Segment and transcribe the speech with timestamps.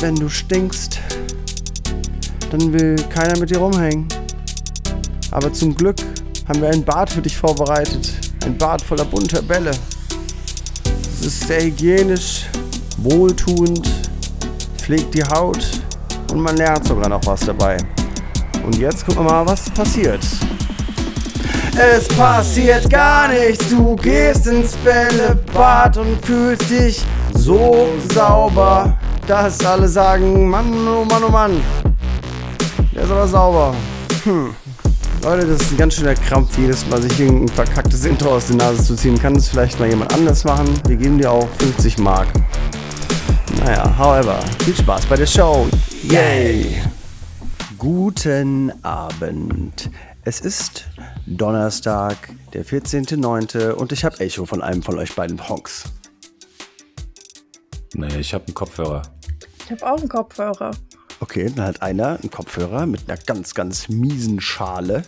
[0.00, 0.98] Wenn du stinkst,
[2.50, 4.08] dann will keiner mit dir rumhängen.
[5.32, 5.96] Aber zum Glück
[6.48, 8.14] haben wir ein Bad für dich vorbereitet.
[8.46, 9.72] Ein Bad voller bunter Bälle.
[11.20, 12.46] Es ist sehr hygienisch,
[12.96, 13.90] wohltuend,
[14.78, 15.82] pflegt die Haut
[16.32, 17.76] und man lernt sogar noch was dabei.
[18.64, 20.24] Und jetzt gucken wir mal, was passiert.
[21.78, 29.86] Es passiert gar nichts, du gehst ins Bällebad und fühlst dich so sauber, dass alle
[29.86, 31.60] sagen, Mann, oh Mann, oh Mann,
[32.94, 33.74] der ist aber sauber.
[34.24, 34.54] Hm.
[35.22, 38.56] Leute, das ist ein ganz schöner Krampf, jedes Mal sich irgendein verkacktes Intro aus der
[38.56, 39.18] Nase zu ziehen.
[39.18, 40.68] Kann das vielleicht mal jemand anders machen?
[40.86, 42.28] Wir geben dir auch 50 Mark.
[43.64, 45.66] Naja, however, viel Spaß bei der Show.
[46.04, 46.80] Yay!
[47.76, 49.90] Guten Abend.
[50.28, 50.86] Es ist
[51.24, 52.16] Donnerstag,
[52.52, 53.70] der 14.09.
[53.70, 55.84] und ich habe Echo von einem von euch beiden Honks.
[57.94, 59.02] Nee, ich habe einen Kopfhörer.
[59.64, 60.72] Ich habe auch einen Kopfhörer.
[61.20, 65.04] Okay, dann hat einer einen Kopfhörer mit einer ganz, ganz miesen Schale.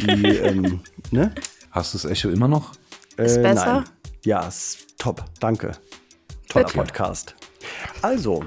[0.00, 0.80] Die, ähm,
[1.12, 1.32] ne?
[1.70, 2.72] Hast du das Echo immer noch?
[3.16, 3.82] Ist besser?
[3.82, 3.84] Nein.
[4.24, 5.24] Ja, ist top.
[5.38, 5.70] Danke.
[6.48, 6.78] Toller Bitte.
[6.78, 7.36] Podcast.
[8.02, 8.44] Also,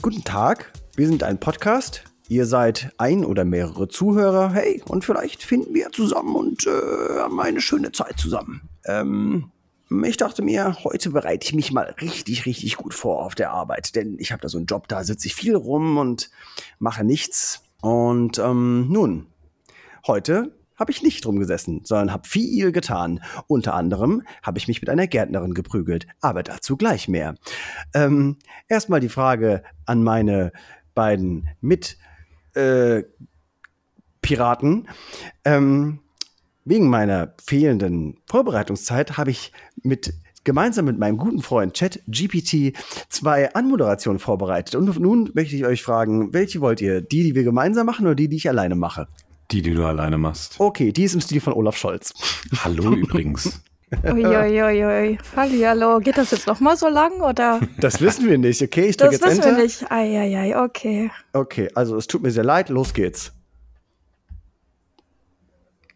[0.00, 0.72] guten Tag.
[0.96, 2.07] Wir sind ein Podcast.
[2.28, 4.52] Ihr seid ein oder mehrere Zuhörer.
[4.52, 8.68] Hey, und vielleicht finden wir zusammen und äh, haben eine schöne Zeit zusammen.
[8.84, 9.50] Ähm,
[10.04, 13.94] ich dachte mir, heute bereite ich mich mal richtig, richtig gut vor auf der Arbeit.
[13.96, 16.30] Denn ich habe da so einen Job, da sitze ich viel rum und
[16.78, 17.62] mache nichts.
[17.80, 19.26] Und ähm, nun,
[20.08, 23.20] Heute habe ich nicht rumgesessen, sondern habe viel getan.
[23.46, 27.34] Unter anderem habe ich mich mit einer Gärtnerin geprügelt, aber dazu gleich mehr.
[27.92, 28.36] Ähm,
[28.68, 30.50] Erstmal die Frage an meine
[30.94, 31.98] beiden Mit
[32.58, 33.04] äh,
[34.20, 34.88] Piraten.
[35.44, 36.00] Ähm,
[36.64, 40.12] wegen meiner fehlenden Vorbereitungszeit habe ich mit
[40.44, 42.74] gemeinsam mit meinem guten Freund ChatGPT
[43.08, 44.74] zwei Anmoderationen vorbereitet.
[44.74, 47.00] Und nun möchte ich euch fragen, welche wollt ihr?
[47.00, 49.08] Die, die wir gemeinsam machen oder die, die ich alleine mache?
[49.50, 50.56] Die, die du alleine machst.
[50.58, 52.12] Okay, die ist im Stil von Olaf Scholz.
[52.64, 53.62] Hallo übrigens.
[54.04, 55.18] Uiuiui.
[55.34, 56.00] Hallihallo.
[56.00, 57.60] Geht das jetzt noch mal so lang oder?
[57.78, 58.86] Das wissen wir nicht, okay?
[58.86, 59.56] Ich drücke Das jetzt wissen Enter.
[59.56, 59.90] wir nicht.
[59.90, 61.10] Eieiei, okay.
[61.32, 63.32] Okay, also es tut mir sehr leid, los geht's.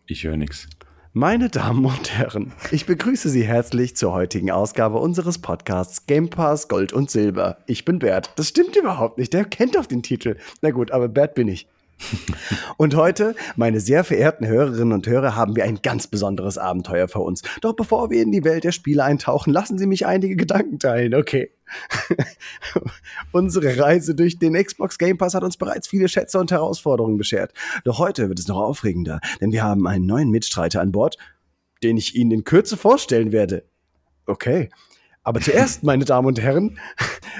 [0.07, 0.69] Ich höre nichts.
[1.15, 6.69] Meine Damen und Herren, ich begrüße Sie herzlich zur heutigen Ausgabe unseres Podcasts Game Pass
[6.69, 7.59] Gold und Silber.
[7.67, 8.33] Ich bin Bert.
[8.37, 10.37] Das stimmt überhaupt nicht, der kennt doch den Titel.
[10.63, 11.69] Na gut, aber Bert bin ich.
[12.77, 17.25] Und heute, meine sehr verehrten Hörerinnen und Hörer, haben wir ein ganz besonderes Abenteuer vor
[17.25, 17.43] uns.
[17.61, 21.15] Doch bevor wir in die Welt der Spiele eintauchen, lassen Sie mich einige Gedanken teilen,
[21.15, 21.51] okay?
[23.33, 27.53] Unsere Reise durch den Xbox Game Pass hat uns bereits viele Schätze und Herausforderungen beschert.
[27.85, 31.17] Doch heute wird es noch aufregender, denn wir haben einen neuen Mitstreiter an Bord,
[31.83, 33.65] den ich Ihnen in Kürze vorstellen werde.
[34.27, 34.71] Okay.
[35.23, 36.79] Aber zuerst, meine Damen und Herren,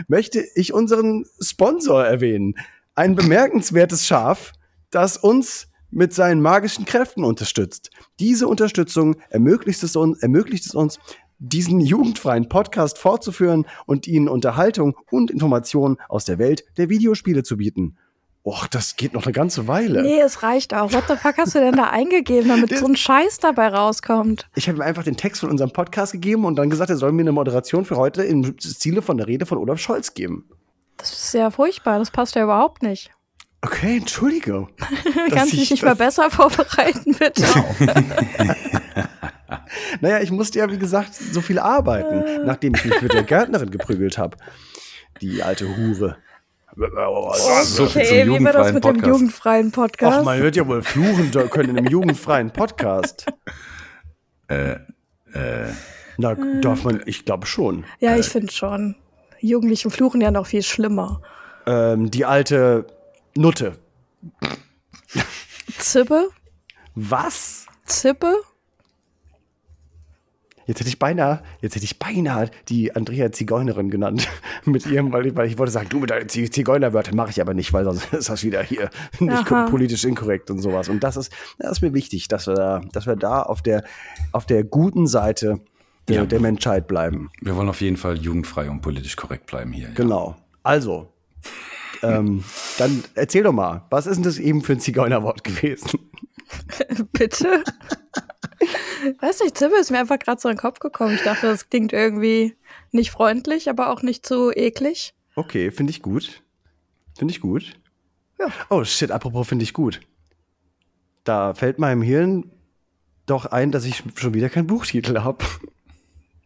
[0.09, 2.55] möchte ich unseren Sponsor erwähnen.
[2.95, 4.53] Ein bemerkenswertes Schaf,
[4.91, 7.91] das uns mit seinen magischen Kräften unterstützt.
[8.21, 10.99] Diese Unterstützung ermöglicht es uns, ermöglicht es uns
[11.39, 17.57] diesen jugendfreien Podcast fortzuführen und Ihnen Unterhaltung und Informationen aus der Welt der Videospiele zu
[17.57, 17.97] bieten.
[18.45, 20.03] Och, das geht noch eine ganze Weile.
[20.03, 20.93] Nee, es reicht auch.
[20.93, 24.51] What the fuck hast du denn da eingegeben, damit so ein Scheiß dabei rauskommt?
[24.55, 27.13] Ich habe ihm einfach den Text von unserem Podcast gegeben und dann gesagt, er soll
[27.13, 30.51] mir eine Moderation für heute im Stile von der Rede von Olaf Scholz geben.
[30.97, 31.99] Das ist ja furchtbar.
[31.99, 33.11] Das passt ja überhaupt nicht.
[33.63, 34.71] Okay, Entschuldigung.
[34.79, 37.45] dass Kannst du ich dich nicht mal besser vorbereiten, bitte?
[40.01, 43.71] Naja, ich musste ja, wie gesagt, so viel arbeiten, nachdem ich mich mit der Gärtnerin
[43.71, 44.37] geprügelt habe.
[45.21, 46.17] Die alte Hure.
[47.65, 49.07] So viel zum Okay, wie war das mit dem Podcast.
[49.07, 50.19] jugendfreien Podcast?
[50.21, 53.27] Ach, man wird ja wohl fluchen können in einem jugendfreien Podcast.
[54.49, 54.73] Äh,
[55.33, 55.69] äh,
[56.17, 57.85] Na, darf man, ich glaube schon.
[58.01, 58.97] ja, ich finde schon.
[59.49, 61.21] Jugendliche fluchen ja noch viel schlimmer.
[61.67, 62.87] Ähm, die alte
[63.37, 63.79] Nutte.
[65.79, 66.29] Zippe?
[66.95, 67.67] Was?
[67.85, 68.35] Zippe?
[70.65, 74.29] Jetzt hätte ich beinahe, jetzt hätte ich beinahe die Andrea Zigeunerin genannt.
[74.65, 77.41] mit ihrem, weil ich, weil ich wollte sagen, du mit deinen Zi- Zigeunerwörtern mache ich
[77.41, 78.89] aber nicht, weil sonst ist das wieder hier
[79.19, 79.67] nicht Aha.
[79.69, 80.89] politisch inkorrekt und sowas.
[80.89, 83.83] Und das ist, das ist mir wichtig, dass wir da, dass wir da auf der,
[84.31, 85.61] auf der guten Seite
[86.09, 86.27] der, Ja.
[86.27, 87.31] der Menschheit bleiben.
[87.41, 89.89] wir wollen auf jeden Fall jugendfrei und politisch korrekt bleiben hier.
[89.89, 89.95] Ja.
[89.95, 90.37] Genau.
[90.63, 91.13] Also,
[92.03, 92.43] ähm,
[92.79, 95.99] dann erzähl doch mal, was ist denn das eben für ein Zigeunerwort gewesen?
[97.13, 97.63] Bitte?
[99.21, 101.15] Weiß nicht, Zippe ist mir einfach gerade so in den Kopf gekommen.
[101.15, 102.55] Ich dachte, das klingt irgendwie
[102.93, 105.15] nicht freundlich, aber auch nicht zu eklig.
[105.35, 106.43] Okay, finde ich gut.
[107.19, 107.75] Finde ich gut.
[108.39, 108.47] Ja.
[108.71, 110.01] Oh shit, apropos finde ich gut.
[111.25, 112.51] Da fällt meinem Hirn
[113.27, 115.45] doch ein, dass ich schon wieder keinen Buchtitel habe.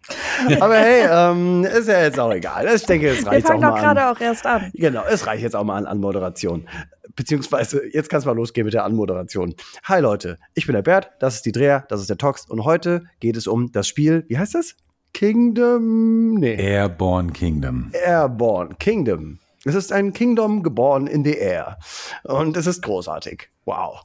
[0.61, 2.69] Aber hey, ähm, ist ja jetzt auch egal.
[2.75, 4.70] Ich denke, es Wir reicht auch fangen doch mal gerade auch erst an.
[4.75, 6.69] Genau, es reicht jetzt auch mal an Anmoderation.
[7.14, 9.55] Beziehungsweise, jetzt kann es mal losgehen mit der Anmoderation.
[9.85, 12.64] Hi Leute, ich bin der Bert, das ist die Dreher, das ist der Tox und
[12.64, 14.76] heute geht es um das Spiel, wie heißt das?
[15.14, 17.91] Kingdom, nee, Airborne Kingdom.
[17.93, 19.38] Airborne Kingdom.
[19.64, 21.79] Es ist ein Kingdom geboren in the Air.
[22.23, 23.49] Und es ist großartig.
[23.64, 24.03] Wow.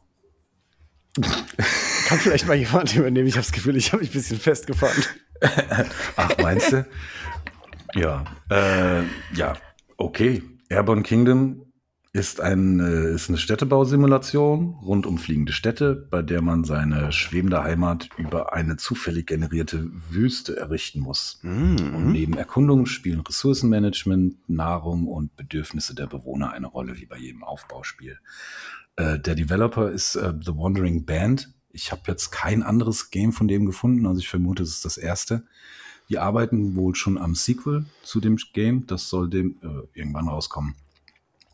[2.07, 3.27] Kann vielleicht mal jemand übernehmen?
[3.27, 5.03] Ich habe das Gefühl, ich habe mich ein bisschen festgefahren.
[6.15, 6.85] Ach, meinst du?
[7.95, 8.25] ja.
[8.49, 9.03] Äh,
[9.35, 9.53] ja,
[9.97, 10.43] okay.
[10.69, 11.65] Airborne Kingdom
[12.13, 17.63] ist, ein, äh, ist eine Städtebausimulation rund um fliegende Städte, bei der man seine schwebende
[17.63, 21.39] Heimat über eine zufällig generierte Wüste errichten muss.
[21.95, 27.43] Und neben Erkundung spielen Ressourcenmanagement, Nahrung und Bedürfnisse der Bewohner eine Rolle, wie bei jedem
[27.43, 28.19] Aufbauspiel.
[28.97, 31.53] Äh, der Developer ist äh, The Wandering Band.
[31.73, 34.97] Ich habe jetzt kein anderes Game von dem gefunden, also ich vermute, es ist das
[34.97, 35.44] erste.
[36.09, 40.75] Die arbeiten wohl schon am Sequel zu dem Game, das soll dem äh, irgendwann rauskommen.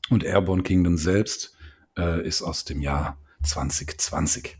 [0.09, 1.55] Und Airborne Kingdom selbst
[1.97, 4.57] äh, ist aus dem Jahr 2020.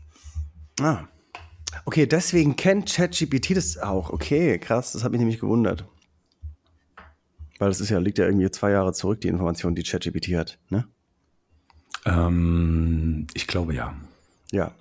[0.80, 1.04] Ah.
[1.84, 4.10] Okay, deswegen kennt ChatGPT das auch.
[4.10, 5.84] Okay, krass, das hat mich nämlich gewundert.
[7.58, 10.58] Weil das ist ja, liegt ja irgendwie zwei Jahre zurück, die Information, die ChatGPT hat,
[10.70, 10.86] ne?
[12.04, 13.94] Ähm, ich glaube ja.
[14.52, 14.74] Ja.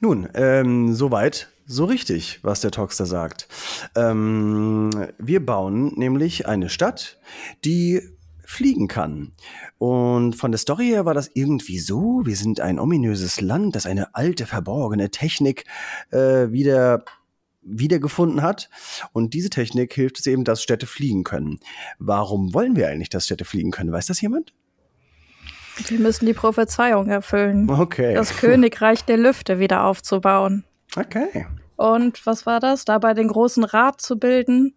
[0.00, 3.46] Nun, ähm, soweit, so richtig, was der da sagt.
[3.94, 7.18] Ähm, wir bauen nämlich eine Stadt,
[7.64, 8.00] die
[8.44, 9.32] fliegen kann.
[9.76, 13.84] Und von der Story her war das irgendwie so, wir sind ein ominöses Land, das
[13.84, 15.64] eine alte, verborgene Technik
[16.10, 17.04] äh, wieder
[17.60, 18.70] wiedergefunden hat.
[19.12, 21.60] Und diese Technik hilft es eben, dass Städte fliegen können.
[21.98, 23.92] Warum wollen wir eigentlich, dass Städte fliegen können?
[23.92, 24.54] Weiß das jemand?
[25.86, 27.70] Wir müssen die Prophezeiung erfüllen.
[27.70, 28.14] Okay.
[28.14, 30.64] Das Königreich der Lüfte wieder aufzubauen.
[30.96, 31.46] Okay.
[31.76, 32.84] Und was war das?
[32.84, 34.74] Dabei den großen Rat zu bilden,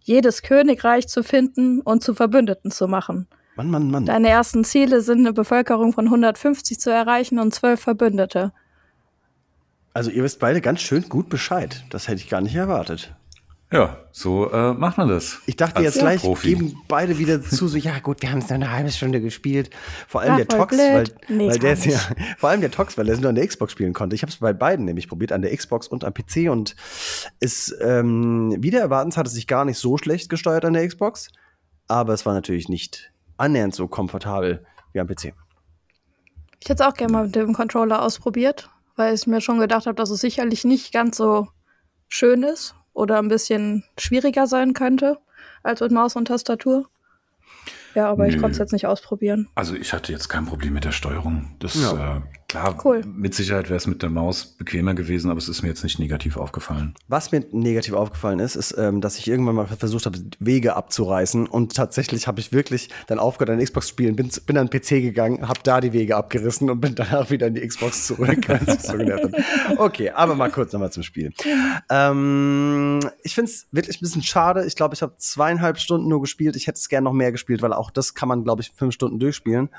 [0.00, 3.26] jedes Königreich zu finden und zu Verbündeten zu machen.
[3.56, 4.06] Mann, Mann, Mann.
[4.06, 8.52] Deine ersten Ziele sind eine Bevölkerung von 150 zu erreichen und zwölf Verbündete.
[9.92, 11.84] Also ihr wisst beide ganz schön gut Bescheid.
[11.90, 13.14] Das hätte ich gar nicht erwartet.
[13.74, 15.40] Ja, so äh, macht man das.
[15.46, 16.50] Ich dachte Als jetzt gleich, Profi.
[16.50, 19.70] geben beide wieder zu, so, ja gut, wir haben es nur eine halbe Stunde gespielt.
[20.06, 21.14] Vor allem Ja, der Tox, weil, blöd.
[21.28, 21.98] Nee, weil der ist ja,
[22.38, 24.14] vor allem der Tox, weil er es nur an der Xbox spielen konnte.
[24.14, 26.76] Ich habe es bei beiden nämlich probiert, an der Xbox und am PC und
[27.40, 31.32] es, ähm, wieder erwartens hat es sich gar nicht so schlecht gesteuert an der Xbox,
[31.88, 35.34] aber es war natürlich nicht annähernd so komfortabel wie am PC.
[36.60, 39.86] Ich hätte es auch gerne mal mit dem Controller ausprobiert, weil ich mir schon gedacht
[39.86, 41.48] habe, dass es sicherlich nicht ganz so
[42.08, 45.18] schön ist oder ein bisschen schwieriger sein könnte
[45.62, 46.88] als mit Maus und Tastatur.
[47.94, 48.40] Ja, aber ich Nö.
[48.40, 49.48] konnte es jetzt nicht ausprobieren.
[49.54, 51.54] Also ich hatte jetzt kein Problem mit der Steuerung.
[51.60, 52.16] Das Ja.
[52.16, 52.20] äh,
[52.54, 53.02] klar, Cool.
[53.04, 55.98] mit Sicherheit wäre es mit der Maus bequemer gewesen, aber es ist mir jetzt nicht
[55.98, 56.94] negativ aufgefallen.
[57.08, 61.46] Was mir negativ aufgefallen ist, ist, ähm, dass ich irgendwann mal versucht habe, Wege abzureißen.
[61.46, 64.80] Und tatsächlich habe ich wirklich dann aufgehört, an Xbox zu spielen, bin, bin an den
[64.80, 68.46] PC gegangen, habe da die Wege abgerissen und bin danach wieder in die Xbox zurück.
[68.78, 68.94] so
[69.78, 71.32] okay, aber mal kurz nochmal zum Spiel.
[71.90, 74.64] Ähm, ich finde es wirklich ein bisschen schade.
[74.64, 76.56] Ich glaube, ich habe zweieinhalb Stunden nur gespielt.
[76.56, 78.94] Ich hätte es gerne noch mehr gespielt, weil auch das kann man, glaube ich, fünf
[78.94, 79.70] Stunden durchspielen.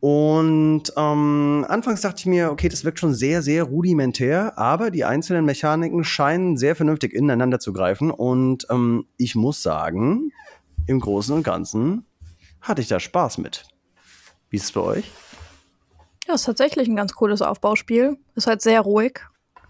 [0.00, 5.04] Und ähm, anfangs dachte ich mir, okay, das wirkt schon sehr, sehr rudimentär, aber die
[5.04, 8.10] einzelnen Mechaniken scheinen sehr vernünftig ineinander zu greifen.
[8.10, 10.32] Und ähm, ich muss sagen,
[10.86, 12.06] im Großen und Ganzen
[12.62, 13.64] hatte ich da Spaß mit.
[14.48, 15.10] Wie ist es bei euch?
[16.26, 18.16] Ja, ist tatsächlich ein ganz cooles Aufbauspiel.
[18.34, 19.20] Ist halt sehr ruhig.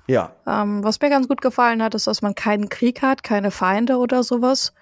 [0.06, 3.50] Ja, Ähm, was mir ganz gut gefallen hat, ist, dass man keinen Krieg hat, keine
[3.50, 4.72] Feinde oder sowas,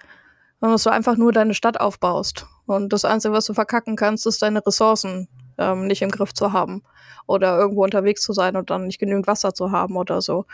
[0.59, 2.47] sondern dass du einfach nur deine Stadt aufbaust.
[2.65, 5.27] Und das Einzige, was du verkacken kannst, ist deine Ressourcen
[5.59, 6.81] ähm, nicht im Griff zu haben
[7.27, 10.45] oder irgendwo unterwegs zu sein und dann nicht genügend Wasser zu haben oder so.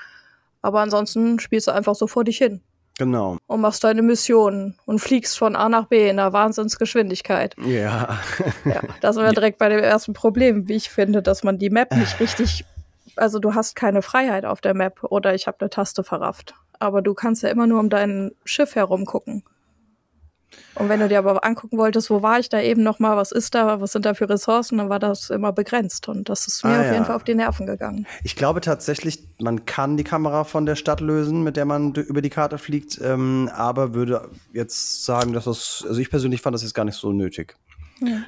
[0.62, 2.62] Aber ansonsten spielst du einfach so vor dich hin
[2.98, 3.38] genau.
[3.48, 7.56] und machst deine Missionen und fliegst von A nach B in einer Wahnsinnsgeschwindigkeit.
[7.64, 8.20] Ja.
[8.66, 11.70] Ja, da sind wir direkt bei dem ersten Problem, wie ich finde, dass man die
[11.70, 12.66] Map nicht richtig,
[13.16, 16.56] also du hast keine Freiheit auf der Map oder ich habe eine Taste verrafft.
[16.80, 19.44] Aber du kannst ja immer nur um dein Schiff herum gucken.
[20.76, 23.32] Und wenn du dir aber angucken wolltest, wo war ich da eben noch mal, was
[23.32, 26.66] ist da, was sind da für Ressourcen, dann war das immer begrenzt und das ist
[26.66, 27.04] mir Ah, auf jeden ja.
[27.06, 28.06] Fall auf die Nerven gegangen.
[28.24, 32.22] Ich glaube tatsächlich, man kann die Kamera von der Stadt lösen, mit der man über
[32.22, 36.64] die Karte fliegt, ähm, aber würde jetzt sagen, dass das, also ich persönlich fand das
[36.64, 37.56] jetzt gar nicht so nötig.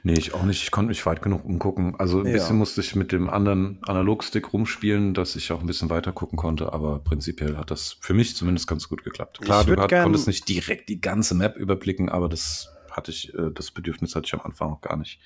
[0.04, 0.64] Nee, ich auch nicht.
[0.64, 1.96] Ich konnte mich weit genug umgucken.
[2.00, 2.34] Also ein Ja.
[2.34, 6.38] bisschen musste ich mit dem anderen Analogstick rumspielen, dass ich auch ein bisschen weiter gucken
[6.38, 9.42] konnte, aber prinzipiell hat das für mich zumindest ganz gut geklappt.
[9.42, 13.34] Klar, Ich du gern- konntest nicht direkt die ganze Map überblicken, aber das hatte ich,
[13.34, 15.20] äh, das Bedürfnis hatte ich am Anfang auch gar nicht.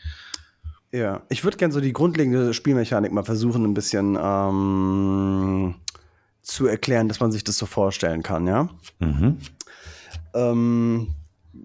[0.91, 5.75] Ja, ich würde gerne so die grundlegende Spielmechanik mal versuchen, ein bisschen, ähm,
[6.41, 8.69] zu erklären, dass man sich das so vorstellen kann, ja?
[8.99, 9.37] Mhm.
[10.33, 11.07] Ähm,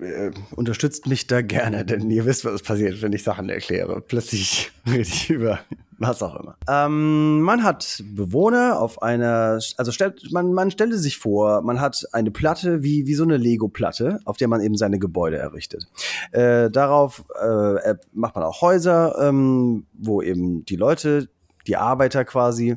[0.01, 4.01] äh, unterstützt mich da gerne, denn ihr wisst, was passiert, wenn ich Sachen erkläre.
[4.01, 5.61] Plötzlich rede ich über
[5.99, 6.57] was auch immer.
[6.69, 12.07] Ähm, man hat Bewohner auf einer, also stellt, man, man stelle sich vor, man hat
[12.13, 15.87] eine Platte wie, wie so eine Lego-Platte, auf der man eben seine Gebäude errichtet.
[16.33, 21.29] Äh, darauf äh, macht man auch Häuser, ähm, wo eben die Leute,
[21.67, 22.77] die Arbeiter quasi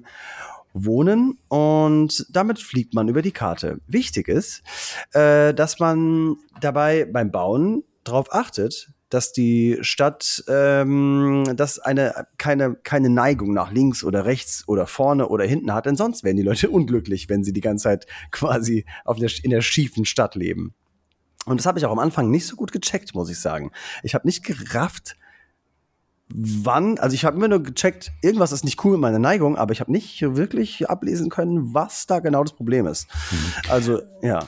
[0.74, 3.80] wohnen und damit fliegt man über die Karte.
[3.88, 4.62] Wichtig ist,
[5.14, 12.76] äh, dass man dabei beim Bauen darauf achtet, dass die Stadt ähm, dass eine keine
[12.76, 16.44] keine Neigung nach links oder rechts oder vorne oder hinten hat, denn sonst werden die
[16.44, 20.74] Leute unglücklich, wenn sie die ganze Zeit quasi auf der, in der schiefen Stadt leben.
[21.46, 23.72] Und das habe ich auch am Anfang nicht so gut gecheckt, muss ich sagen.
[24.04, 25.16] Ich habe nicht gerafft,
[26.34, 29.74] wann, also ich habe immer nur gecheckt, irgendwas ist nicht cool mit meiner Neigung, aber
[29.74, 33.08] ich habe nicht wirklich ablesen können, was da genau das Problem ist.
[33.32, 33.54] Mhm.
[33.70, 34.48] Also, ja.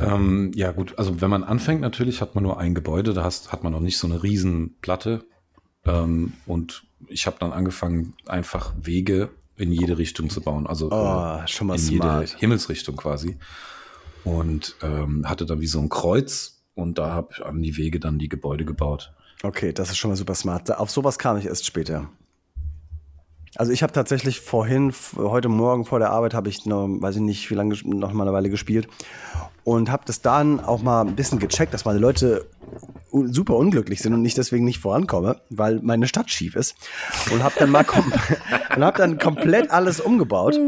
[0.00, 3.52] Ähm, ja, gut, also wenn man anfängt, natürlich hat man nur ein Gebäude, da hast,
[3.52, 5.24] hat man noch nicht so eine Riesenplatte.
[5.84, 10.66] Ähm, und ich habe dann angefangen, einfach Wege in jede Richtung zu bauen.
[10.66, 12.28] Also oh, schon mal in smart.
[12.30, 13.38] jede Himmelsrichtung quasi.
[14.24, 17.98] Und ähm, hatte da wie so ein Kreuz und da habe ich an die Wege
[18.00, 19.12] dann die Gebäude gebaut.
[19.42, 20.70] Okay, das ist schon mal super smart.
[20.76, 22.08] Auf sowas kam ich erst später.
[23.54, 27.22] Also ich habe tatsächlich vorhin, heute Morgen vor der Arbeit, habe ich noch, weiß ich
[27.22, 28.88] nicht, wie lange noch mal eine Weile gespielt
[29.64, 32.46] und habe das dann auch mal ein bisschen gecheckt, dass meine Leute
[33.10, 36.76] super unglücklich sind und ich deswegen nicht vorankomme, weil meine Stadt schief ist
[37.32, 37.84] und habe dann mal
[38.76, 40.58] und hab dann komplett alles umgebaut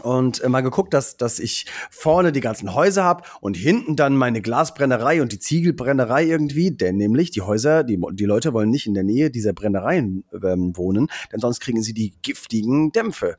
[0.00, 4.16] und äh, mal geguckt, dass, dass ich vorne die ganzen Häuser habe und hinten dann
[4.16, 8.86] meine Glasbrennerei und die Ziegelbrennerei irgendwie, denn nämlich die Häuser, die, die Leute wollen nicht
[8.86, 13.36] in der Nähe dieser Brennereien ähm, wohnen, denn sonst kriegen sie die giftigen Dämpfe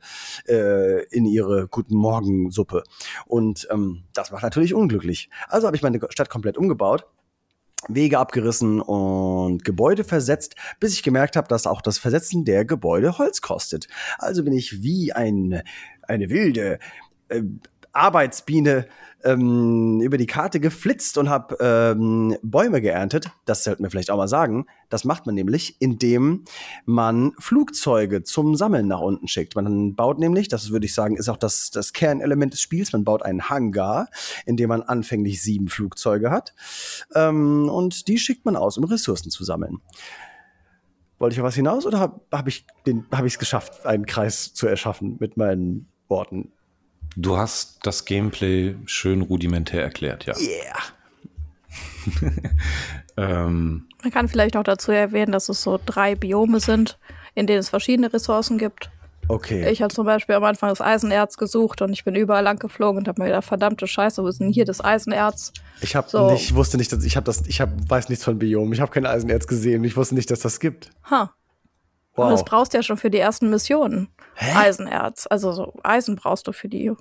[0.48, 2.82] äh, in ihre Guten Morgen-Suppe.
[3.26, 5.30] Und ähm, das macht natürlich unglücklich.
[5.48, 7.06] Also habe ich meine Stadt komplett umgebaut
[7.88, 13.18] Wege abgerissen und Gebäude versetzt, bis ich gemerkt habe, dass auch das Versetzen der Gebäude
[13.18, 13.88] Holz kostet.
[14.18, 15.62] Also bin ich wie ein,
[16.08, 16.78] eine wilde
[17.28, 17.42] äh,
[17.92, 18.86] Arbeitsbiene
[19.24, 23.30] ähm, über die Karte geflitzt und habe ähm, Bäume geerntet.
[23.44, 24.66] Das sollten wir vielleicht auch mal sagen.
[24.88, 26.44] Das macht man nämlich, indem
[26.84, 29.54] man Flugzeuge zum Sammeln nach unten schickt.
[29.54, 33.04] Man baut nämlich, das würde ich sagen, ist auch das, das Kernelement des Spiels, man
[33.04, 34.08] baut einen Hangar,
[34.46, 36.54] in dem man anfänglich sieben Flugzeuge hat.
[37.14, 39.80] Ähm, und die schickt man aus, um Ressourcen zu sammeln.
[41.18, 45.18] Wollte ich auf was hinaus oder habe hab ich es geschafft, einen Kreis zu erschaffen
[45.20, 46.52] mit meinen Worten?
[47.16, 50.34] Du hast das Gameplay schön rudimentär erklärt, ja.
[50.38, 50.76] Yeah.
[53.46, 56.98] ähm, Man kann vielleicht auch dazu erwähnen, dass es so drei Biome sind,
[57.34, 58.90] in denen es verschiedene Ressourcen gibt.
[59.28, 59.70] Okay.
[59.70, 62.98] Ich habe zum Beispiel am Anfang das Eisenerz gesucht und ich bin überall lang geflogen
[62.98, 65.52] und habe mir gedacht, verdammte Scheiße, wo ist denn hier das Eisenerz?
[65.80, 66.30] Ich habe so.
[66.30, 68.72] nicht, wusste nicht, dass ich habe das, ich hab, weiß nichts von Biomen.
[68.74, 69.84] Ich habe kein Eisenerz gesehen.
[69.84, 70.90] Ich wusste nicht, dass das gibt.
[71.08, 71.32] Ha.
[72.14, 72.26] Wow.
[72.26, 74.08] Und das brauchst du ja schon für die ersten Missionen.
[74.34, 74.52] Hä?
[74.54, 75.26] Eisenerz.
[75.28, 76.92] Also so Eisen brauchst du für die.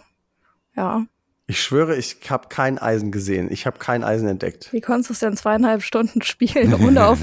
[0.75, 1.05] Ja.
[1.47, 3.51] Ich schwöre, ich habe kein Eisen gesehen.
[3.51, 4.71] Ich habe kein Eisen entdeckt.
[4.71, 7.19] Wie konntest du es denn zweieinhalb Stunden spielen, ohne auf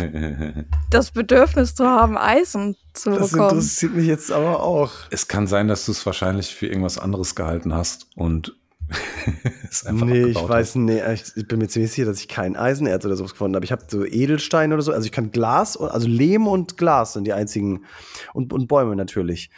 [0.90, 3.48] das Bedürfnis zu haben, Eisen zu das bekommen?
[3.48, 4.92] Das interessiert mich jetzt aber auch.
[5.08, 8.57] Es kann sein, dass du es wahrscheinlich für irgendwas anderes gehalten hast und
[9.70, 13.04] es einfach Nee, ich weiß, nee, ich bin mir ziemlich sicher, dass ich kein Eisenerz
[13.04, 13.64] oder sowas gefunden habe.
[13.64, 14.92] Ich habe so Edelsteine oder so.
[14.92, 17.84] Also ich kann Glas, also Lehm und Glas sind die einzigen.
[18.32, 19.50] Und, und Bäume natürlich.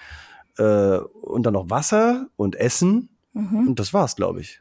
[0.59, 3.69] Äh, und dann noch Wasser und Essen Mhm.
[3.69, 4.61] Und das war's, glaube ich.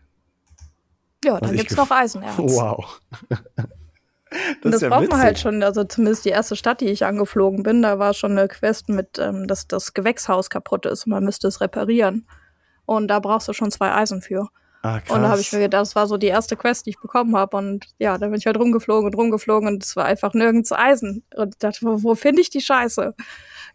[1.23, 2.37] Ja, dann gibt es noch Eisenerz.
[2.37, 3.01] Wow.
[3.29, 5.11] das, das ja braucht witzig.
[5.11, 8.31] man halt schon, also zumindest die erste Stadt, die ich angeflogen bin, da war schon
[8.31, 12.25] eine Quest mit, ähm, dass das Gewächshaus kaputt ist und man müsste es reparieren.
[12.89, 14.49] Und da brauchst du schon zwei Eisen für.
[14.81, 16.99] Ah, und da habe ich mir gedacht, das war so die erste Quest, die ich
[16.99, 17.55] bekommen habe.
[17.55, 21.23] Und ja, da bin ich halt rumgeflogen und rumgeflogen und es war einfach nirgends Eisen.
[21.35, 23.13] Und ich dachte, wo, wo finde ich die Scheiße?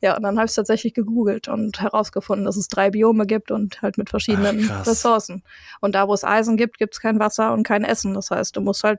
[0.00, 3.80] Ja, und dann habe ich tatsächlich gegoogelt und herausgefunden, dass es drei Biome gibt und
[3.82, 5.44] halt mit verschiedenen Ach, Ressourcen.
[5.80, 8.14] Und da, wo es Eisen gibt, gibt es kein Wasser und kein Essen.
[8.14, 8.98] Das heißt, du musst halt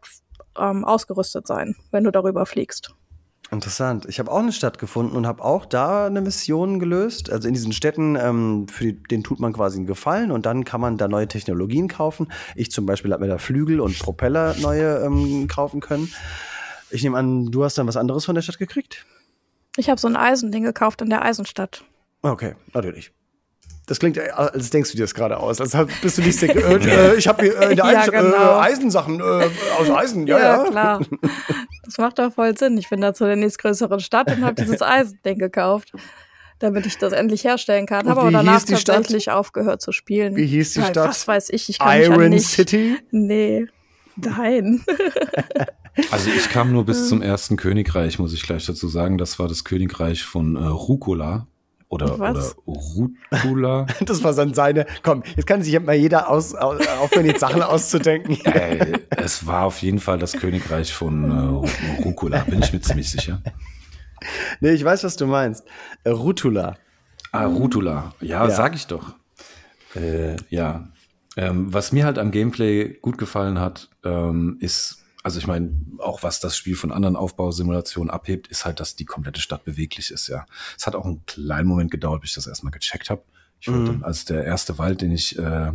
[0.57, 2.95] ähm, ausgerüstet sein, wenn du darüber fliegst.
[3.51, 4.05] Interessant.
[4.07, 7.29] Ich habe auch eine Stadt gefunden und habe auch da eine Mission gelöst.
[7.29, 10.65] Also in diesen Städten, ähm, für die, den tut man quasi einen Gefallen und dann
[10.65, 12.31] kann man da neue Technologien kaufen.
[12.55, 16.11] Ich zum Beispiel habe mir da Flügel und Propeller neue ähm, kaufen können.
[16.89, 19.05] Ich nehme an, du hast dann was anderes von der Stadt gekriegt?
[19.77, 21.83] Ich habe so ein Eisending gekauft in der Eisenstadt.
[22.21, 23.11] Okay, natürlich.
[23.87, 25.61] Das klingt, äh, als denkst du dir das gerade aus.
[25.61, 26.55] Als bist du nicht sick.
[26.55, 26.59] Äh,
[27.13, 28.35] äh, ich habe hier äh, in der ja, genau.
[28.35, 29.49] äh, Eisensachen äh,
[29.79, 30.27] aus Eisen.
[30.27, 31.01] Ja, ja, ja, klar.
[31.85, 32.79] Das macht doch voll Sinn.
[32.79, 35.91] Ich bin da zu der nächstgrößeren Stadt und habe dieses Eisending gekauft.
[36.59, 38.09] damit ich das endlich herstellen kann.
[38.09, 38.95] Habe aber danach hieß die Stadt?
[38.95, 40.35] tatsächlich aufgehört zu spielen.
[40.35, 41.09] Wie hieß die Weil, Stadt?
[41.09, 42.47] Was weiß ich, ich kann an Iron nicht.
[42.47, 42.97] City?
[43.11, 43.67] Nee,
[44.15, 44.83] nein.
[46.11, 49.17] Also ich kam nur bis zum ersten Königreich, muss ich gleich dazu sagen.
[49.17, 51.47] Das war das Königreich von äh, Rucola.
[51.87, 52.55] Oder, oder Was?
[52.65, 53.85] Rutula.
[54.05, 54.85] Das war dann seine.
[55.03, 58.37] Komm, jetzt kann sich mal jeder aus, aus, aufhören, die Sachen auszudenken.
[58.45, 63.09] äh, es war auf jeden Fall das Königreich von äh, Rucola, bin ich mir ziemlich
[63.11, 63.41] sicher.
[64.59, 65.63] Nee, ich weiß, was du meinst.
[66.03, 66.77] Äh, Rutula.
[67.31, 68.13] Ah, Rutula.
[68.21, 68.49] Ja, Ja.
[68.49, 69.13] sag ich doch.
[69.95, 70.87] Äh, ja.
[71.37, 76.21] Ähm, was mir halt am Gameplay gut gefallen hat, ähm, ist, also ich meine, auch
[76.21, 80.27] was das Spiel von anderen Aufbausimulationen abhebt, ist halt, dass die komplette Stadt beweglich ist,
[80.27, 80.45] ja.
[80.77, 83.23] Es hat auch einen kleinen Moment gedauert, bis ich das erstmal gecheckt habe.
[83.59, 84.03] Ich wollte, Mhm.
[84.03, 85.71] als der erste Wald, den ich äh,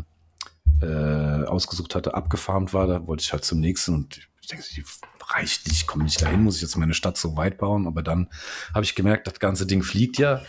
[0.82, 4.84] äh, ausgesucht hatte, abgefarmt war, da wollte ich halt zum nächsten und ich denke, die
[5.34, 8.02] reicht nicht, ich komme nicht dahin, muss ich jetzt meine Stadt so weit bauen, aber
[8.02, 8.28] dann
[8.74, 10.42] habe ich gemerkt, das ganze Ding fliegt ja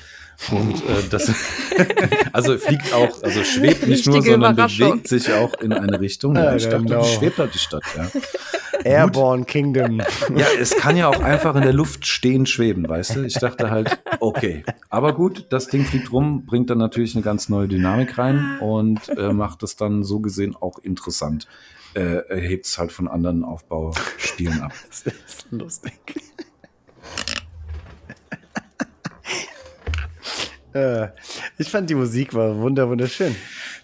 [0.50, 1.32] und äh, das
[2.34, 4.90] also fliegt auch, also schwebt nicht nur, Richtige sondern Überraschung.
[4.90, 6.36] bewegt sich auch in eine Richtung.
[6.36, 7.04] Ja, Ja, ich dachte, genau.
[7.04, 8.08] schwebt halt die Stadt, ja.
[8.84, 10.00] Airborne Kingdom.
[10.36, 13.24] Ja, es kann ja auch einfach in der Luft stehen, schweben, weißt du?
[13.26, 14.64] Ich dachte halt, okay.
[14.90, 19.08] Aber gut, das Ding fliegt rum, bringt dann natürlich eine ganz neue Dynamik rein und
[19.10, 21.48] äh, macht es dann so gesehen auch interessant.
[21.94, 24.74] Äh, hebt es halt von anderen Aufbauspielen ab.
[24.90, 25.94] Das ist lustig.
[30.74, 31.10] äh,
[31.58, 33.36] ich fand die Musik war wunder wunderschön.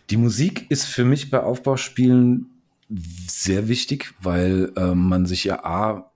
[0.10, 2.62] Die Musik ist für mich bei Aufbauspielen
[3.28, 6.12] sehr wichtig, weil ähm, man sich ja A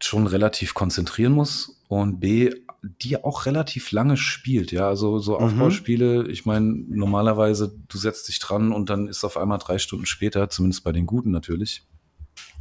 [0.00, 2.50] schon relativ konzentrieren muss und B
[2.82, 4.72] die auch relativ lange spielt.
[4.72, 5.44] Ja, also so Mhm.
[5.44, 10.06] Aufbauspiele, ich meine, normalerweise du setzt dich dran und dann ist auf einmal drei Stunden
[10.06, 11.84] später, zumindest bei den guten natürlich.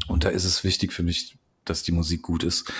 [0.07, 2.71] Und da ist es wichtig für mich, dass die Musik gut ist.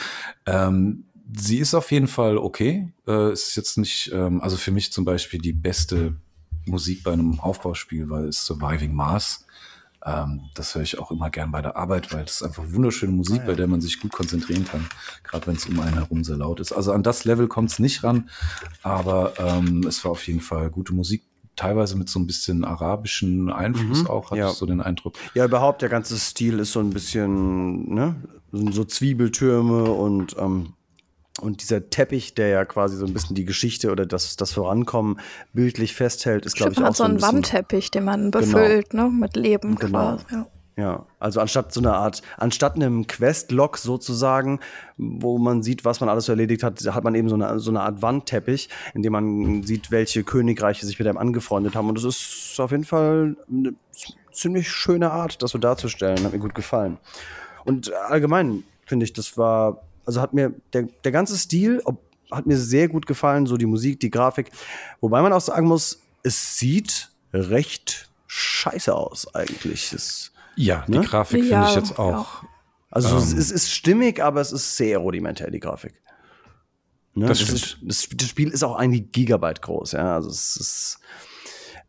[0.45, 1.05] Ähm,
[1.35, 2.91] sie ist auf jeden Fall okay.
[3.07, 6.15] Äh, ist jetzt nicht, ähm, also für mich zum Beispiel die beste
[6.65, 9.45] Musik bei einem Aufbauspiel, weil es Surviving Mars.
[10.05, 13.11] Ähm, das höre ich auch immer gern bei der Arbeit, weil das ist einfach wunderschöne
[13.11, 13.47] Musik, Ah, ja.
[13.47, 14.87] bei der man sich gut konzentrieren kann,
[15.23, 16.71] gerade wenn es um einen herum sehr laut ist.
[16.71, 18.29] Also an das Level kommt es nicht ran,
[18.83, 21.23] aber ähm, es war auf jeden Fall gute Musik,
[21.55, 24.49] teilweise mit so ein bisschen arabischen Einfluss Mhm, auch, hatte ja.
[24.49, 25.13] ich so den Eindruck.
[25.35, 28.15] Ja, überhaupt, der ganze Stil ist so ein bisschen, ne?
[28.51, 30.73] So Zwiebeltürme und, ähm,
[31.39, 35.19] und dieser Teppich, der ja quasi so ein bisschen die Geschichte oder das, das Vorankommen
[35.53, 37.35] bildlich festhält, ist, glaube ich, man auch hat so so ein einen bisschen.
[37.35, 40.17] Wandteppich, den man befüllt, ne, mit Leben Genau.
[40.17, 40.25] quasi.
[40.31, 40.47] Ja.
[40.77, 44.61] Ja, also anstatt so einer Art, anstatt einem Quest-Log sozusagen,
[44.97, 47.69] wo man sieht, was man alles so erledigt hat, hat man eben so eine, so
[47.71, 51.89] eine Art Wandteppich, in dem man sieht, welche Königreiche sich mit einem angefreundet haben.
[51.89, 53.73] Und das ist auf jeden Fall eine
[54.31, 56.23] ziemlich schöne Art, das so darzustellen.
[56.23, 56.97] Hat mir gut gefallen.
[57.65, 62.45] Und allgemein finde ich, das war, also hat mir der, der ganze Stil ob, hat
[62.45, 64.51] mir sehr gut gefallen, so die Musik, die Grafik.
[64.99, 69.93] Wobei man auch sagen muss, es sieht recht scheiße aus eigentlich.
[69.93, 71.01] Es, Ja, die Ne?
[71.01, 72.03] Grafik Ja, finde ich jetzt ja.
[72.03, 72.43] auch.
[72.89, 73.39] also es, Ähm.
[73.39, 75.93] es ist stimmig, aber es ist sehr rudimentär, die Grafik.
[77.13, 77.27] Ne?
[77.27, 80.15] Das Es ist, das, das Spiel ist auch ein Gigabyte groß, ja.
[80.15, 80.99] Also es ist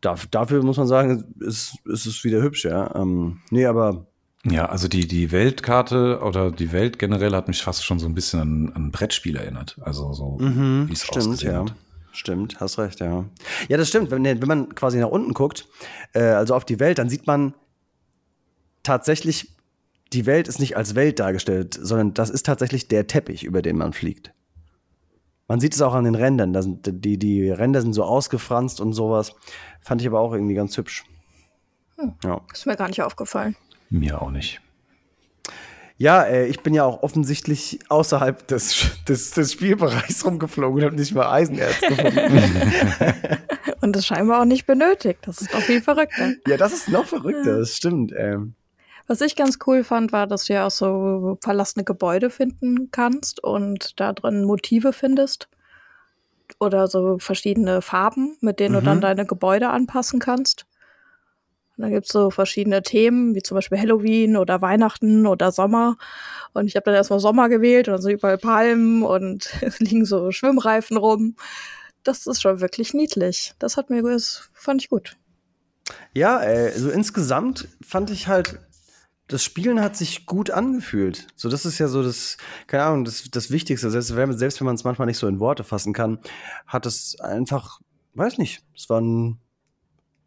[0.01, 2.93] dafür muss man sagen, ist, ist es wieder hübsch, ja.
[2.95, 4.07] Ähm, nee, aber
[4.45, 8.13] Ja, also die, die Weltkarte oder die Welt generell hat mich fast schon so ein
[8.13, 9.77] bisschen an, an ein Brettspiel erinnert.
[9.81, 11.59] Also so, Mhm, wie es stimmt, ausgesehen ja.
[11.61, 11.73] hat.
[12.11, 13.25] Stimmt, hast recht, ja.
[13.69, 14.11] Ja, das stimmt.
[14.11, 15.67] Wenn, wenn man quasi nach unten guckt,
[16.13, 17.53] äh, also auf die Welt, dann sieht man
[18.83, 19.55] tatsächlich,
[20.11, 23.77] die Welt ist nicht als Welt dargestellt, sondern das ist tatsächlich der Teppich, über den
[23.77, 24.33] man fliegt.
[25.47, 26.53] Man sieht es auch an den Rändern.
[26.53, 29.33] Da sind, die, die Ränder sind so ausgefranst und sowas.
[29.81, 31.05] Fand ich aber auch irgendwie ganz hübsch.
[32.23, 32.41] Ja.
[32.51, 33.55] Ist mir gar nicht aufgefallen.
[33.93, 34.59] Mir auch nicht.
[35.97, 40.95] Ja, äh, ich bin ja auch offensichtlich außerhalb des, des, des Spielbereichs rumgeflogen und habe
[40.95, 42.73] nicht mal Eisenerz gefunden.
[43.81, 45.19] Und das scheinbar auch nicht benötigt.
[45.27, 46.31] Das ist doch viel verrückter.
[46.47, 48.11] ja, das ist noch verrückter, das stimmt.
[48.17, 48.55] Ähm,
[49.07, 53.43] Was ich ganz cool fand, war, dass du ja auch so verlassene Gebäude finden kannst
[53.43, 55.47] und da drin Motive findest.
[56.59, 58.85] Oder so verschiedene Farben, mit denen du Mhm.
[58.85, 60.65] dann deine Gebäude anpassen kannst.
[61.75, 65.97] Und dann gibt's so verschiedene Themen, wie zum Beispiel Halloween oder Weihnachten oder Sommer.
[66.53, 70.31] Und ich habe dann erstmal Sommer gewählt und dann sind überall Palmen und liegen so
[70.31, 71.35] Schwimmreifen rum.
[72.03, 73.53] Das ist schon wirklich niedlich.
[73.59, 75.17] Das hat mir, das fand ich gut.
[76.13, 78.59] Ja, äh, so insgesamt fand ich halt,
[79.27, 81.27] das Spielen hat sich gut angefühlt.
[81.35, 83.89] So, das ist ja so das, keine Ahnung, das, das Wichtigste.
[83.89, 86.19] Selbst wenn, selbst wenn man es manchmal nicht so in Worte fassen kann,
[86.67, 87.79] hat es einfach,
[88.13, 89.39] weiß nicht, es war ein,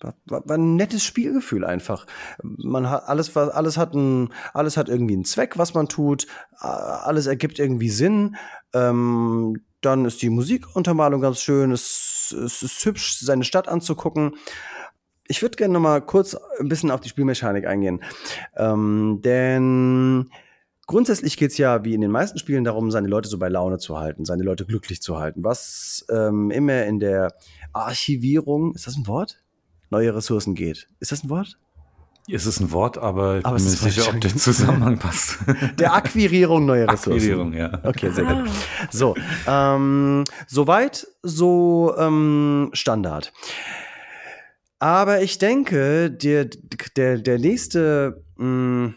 [0.01, 2.07] war, war ein nettes Spielgefühl einfach.
[2.43, 6.27] Man hat alles, alles hat ein, alles hat irgendwie einen Zweck, was man tut.
[6.59, 8.37] Alles ergibt irgendwie Sinn.
[8.73, 11.71] Ähm, dann ist die Musikuntermalung ganz schön.
[11.71, 14.37] Es, es ist hübsch, seine Stadt anzugucken.
[15.29, 18.03] Ich würde gerne noch mal kurz ein bisschen auf die Spielmechanik eingehen.
[18.57, 20.31] Ähm, denn
[20.87, 23.99] grundsätzlich geht's ja, wie in den meisten Spielen, darum, seine Leute so bei Laune zu
[23.99, 25.43] halten, seine Leute glücklich zu halten.
[25.43, 27.35] Was ähm, immer in der
[27.73, 29.43] Archivierung, ist das ein Wort?
[29.91, 30.89] Neue Ressourcen geht.
[31.01, 31.59] Ist das ein Wort?
[32.29, 35.39] Es ist ein Wort, aber ich Aber bin mir nicht sicher, ob der Zusammenhang passt.
[35.79, 37.13] Der Akquirierung neuer Ressourcen.
[37.13, 37.81] Akquirierung, ja.
[37.85, 38.49] Okay, sehr gut.
[38.49, 38.89] Ah.
[38.91, 39.15] So,
[39.47, 43.33] ähm, soweit so ähm, Standard.
[44.81, 46.47] Aber ich denke, der,
[46.97, 48.95] der, der nächste, mh,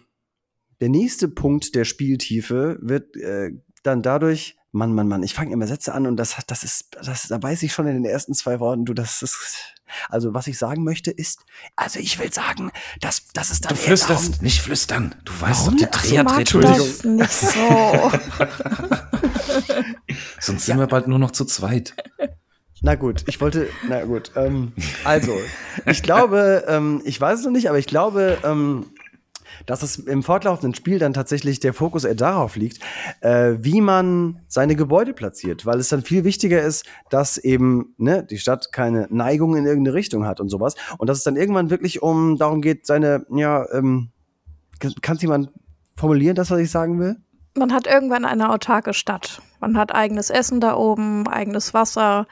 [0.82, 3.52] der nächste Punkt der Spieltiefe wird äh,
[3.84, 7.28] dann dadurch, Mann, Mann, Mann, ich fange immer Sätze an und das, das ist, das,
[7.28, 9.36] da weiß ich schon in den ersten zwei Worten, du, das ist,
[10.10, 11.40] also was ich sagen möchte ist,
[11.76, 12.70] also ich will sagen,
[13.02, 15.16] dass, dass es dann Du eher darum- flüsterst, nicht flüstern.
[15.26, 16.78] Du weißt doch, die so, Dreher Du durch.
[16.78, 18.12] das nicht so.
[20.40, 21.94] Sonst sind wir bald nur noch zu zweit.
[22.82, 24.32] Na gut, ich wollte, na gut.
[24.36, 24.72] Ähm,
[25.04, 25.38] also,
[25.86, 28.88] ich glaube, ähm, ich weiß es noch nicht, aber ich glaube, ähm,
[29.66, 32.80] dass es im fortlaufenden Spiel dann tatsächlich der Fokus eher darauf liegt,
[33.22, 38.24] äh, wie man seine Gebäude platziert, weil es dann viel wichtiger ist, dass eben ne,
[38.24, 40.76] die Stadt keine Neigung in irgendeine Richtung hat und sowas.
[40.98, 44.10] Und dass es dann irgendwann wirklich um darum geht, seine, ja, ähm,
[45.02, 45.52] kann es jemand
[45.96, 47.18] formulieren, das, was ich sagen will?
[47.58, 49.42] Man hat irgendwann eine autarke Stadt.
[49.60, 52.28] Man hat eigenes Essen da oben, eigenes Wasser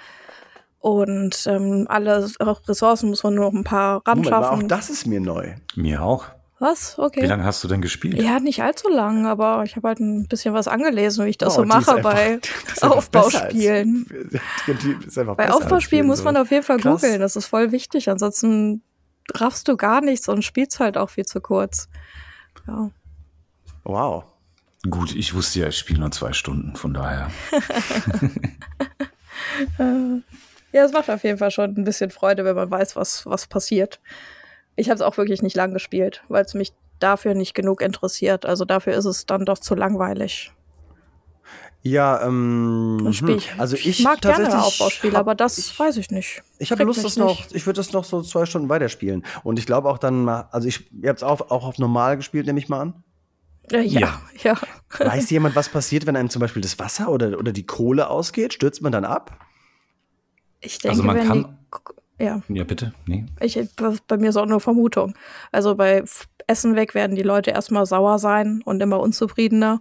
[0.80, 4.68] und ähm, alle Ressourcen muss man nur noch ein paar Moment mal, auch ranschaffen.
[4.70, 5.56] das ist mir neu.
[5.76, 6.28] Mir auch.
[6.60, 6.98] Was?
[6.98, 7.22] Okay.
[7.22, 8.20] Wie lange hast du denn gespielt?
[8.22, 11.54] Ja, nicht allzu lang, aber ich habe halt ein bisschen was angelesen, wie ich das
[11.54, 12.39] Oh, so mache einfach- bei
[12.82, 14.08] Aufbauspielen.
[14.67, 14.96] als- die
[15.36, 17.02] Bei Aufbauspielen muss man auf jeden Fall Krass.
[17.02, 18.82] googeln, das ist voll wichtig, ansonsten
[19.36, 21.89] raffst du gar nichts und spielst halt auch viel zu kurz.
[22.67, 22.89] Ja.
[23.84, 24.24] Wow.
[24.89, 27.30] Gut, ich wusste ja, ich spiele nur zwei Stunden, von daher.
[30.74, 33.48] Ja, es macht auf jeden Fall schon ein bisschen Freude, wenn man weiß, was, was
[33.48, 34.00] passiert.
[34.78, 38.46] Ich habe es auch wirklich nicht lang gespielt, weil es mich dafür nicht genug interessiert.
[38.46, 40.54] Also dafür ist es dann doch zu langweilig.
[41.84, 43.38] Ja, ähm, Dann spiel hm.
[43.38, 46.44] ich, also ich mag gerne tatsächlich Aufbauspiele, hab- aber das ich, weiß ich nicht.
[46.60, 47.46] ich habe Lust, das noch.
[47.52, 49.24] Ich würde das noch so zwei Stunden weiterspielen.
[49.44, 52.18] Und ich glaube auch dann mal, also ich, ihr habt es auch, auch auf normal
[52.18, 53.04] gespielt, nehme ich mal an.
[53.72, 54.56] Äh, ja, Ja.
[55.00, 55.06] ja.
[55.06, 58.54] Weiß jemand, was passiert, wenn einem zum Beispiel das Wasser oder, oder die Kohle ausgeht?
[58.54, 59.40] Stürzt man dann ab?
[60.60, 61.78] Ich denke, Also man wenn kann- die,
[62.19, 62.93] ja, Ja, bitte?
[63.06, 63.25] Nee.
[63.41, 63.60] ich,
[64.08, 65.13] bei mir ist auch nur Vermutung.
[65.51, 66.03] Also bei
[66.47, 69.80] Essen weg werden die Leute erstmal sauer sein und immer unzufriedener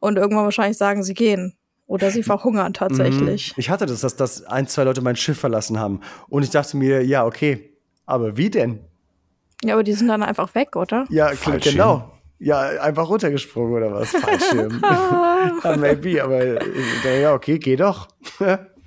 [0.00, 1.54] und irgendwann wahrscheinlich sagen, sie gehen.
[1.86, 3.56] Oder sie verhungern tatsächlich.
[3.56, 3.60] Mhm.
[3.60, 6.00] Ich hatte das, dass, dass ein, zwei Leute mein Schiff verlassen haben.
[6.28, 7.72] Und ich dachte mir, ja, okay.
[8.06, 8.80] Aber wie denn?
[9.64, 11.04] Ja, aber die sind dann einfach weg, oder?
[11.10, 11.74] Ja, Fallschirm.
[11.74, 12.12] genau.
[12.38, 14.10] Ja, einfach runtergesprungen oder was?
[14.10, 14.80] Fallschirm.
[15.64, 18.08] ja, maybe, aber äh, ja, okay, geh doch.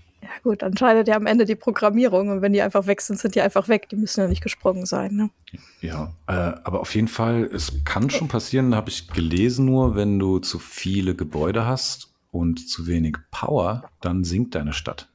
[0.44, 3.42] Gut, entscheidet ja am Ende die Programmierung und wenn die einfach weg sind, sind die
[3.42, 3.90] einfach weg.
[3.90, 5.16] Die müssen ja nicht gesprungen sein.
[5.16, 5.30] Ne?
[5.82, 6.32] Ja, äh,
[6.64, 10.58] aber auf jeden Fall, es kann schon passieren, habe ich gelesen nur, wenn du zu
[10.58, 15.12] viele Gebäude hast und zu wenig Power, dann sinkt deine Stadt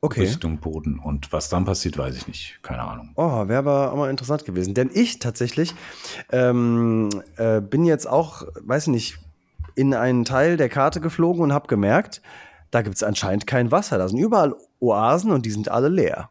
[0.00, 0.20] Okay.
[0.20, 1.00] Richtung Boden.
[1.00, 2.58] Und was dann passiert, weiß ich nicht.
[2.62, 3.10] Keine Ahnung.
[3.16, 4.74] Oh, wäre aber auch mal interessant gewesen.
[4.74, 5.74] Denn ich tatsächlich
[6.30, 9.18] ähm, äh, bin jetzt auch, weiß ich nicht,
[9.74, 12.22] in einen Teil der Karte geflogen und habe gemerkt,
[12.70, 13.98] da gibt es anscheinend kein Wasser.
[13.98, 16.30] Da sind überall Oasen und die sind alle leer.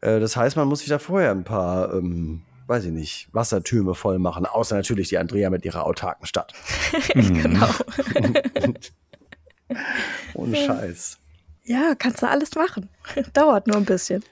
[0.00, 3.94] Äh, das heißt, man muss sich da vorher ein paar, ähm, weiß ich nicht, Wassertürme
[3.94, 4.46] voll machen.
[4.46, 6.52] Außer natürlich die Andrea mit ihrer autarken Stadt.
[7.14, 7.68] genau.
[10.34, 11.18] Ohne Scheiß.
[11.64, 12.88] Ja, kannst du alles machen.
[13.34, 14.24] Dauert nur ein bisschen.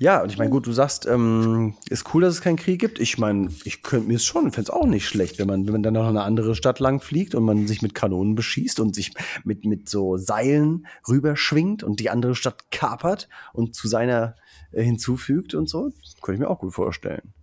[0.00, 3.00] Ja, und ich meine, gut, du sagst, ähm, ist cool, dass es keinen Krieg gibt.
[3.00, 5.72] Ich meine, ich könnte mir es schon, fände es auch nicht schlecht, wenn man, wenn
[5.72, 8.94] man dann noch eine andere Stadt lang fliegt und man sich mit Kanonen beschießt und
[8.94, 14.36] sich mit, mit so Seilen rüberschwingt und die andere Stadt kapert und zu seiner
[14.70, 15.90] äh, hinzufügt und so.
[16.22, 17.34] Könnte ich mir auch gut vorstellen.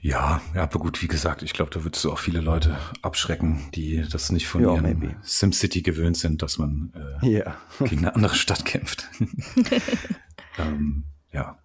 [0.00, 3.68] Ja, ja, aber gut, wie gesagt, ich glaube, da würdest du auch viele Leute abschrecken,
[3.74, 5.16] die das nicht von Ja, ihrem.
[5.22, 7.56] SimCity gewöhnt sind, dass man äh, Ja.
[7.80, 9.08] gegen eine andere Stadt kämpft.
[10.58, 11.58] ähm, ja.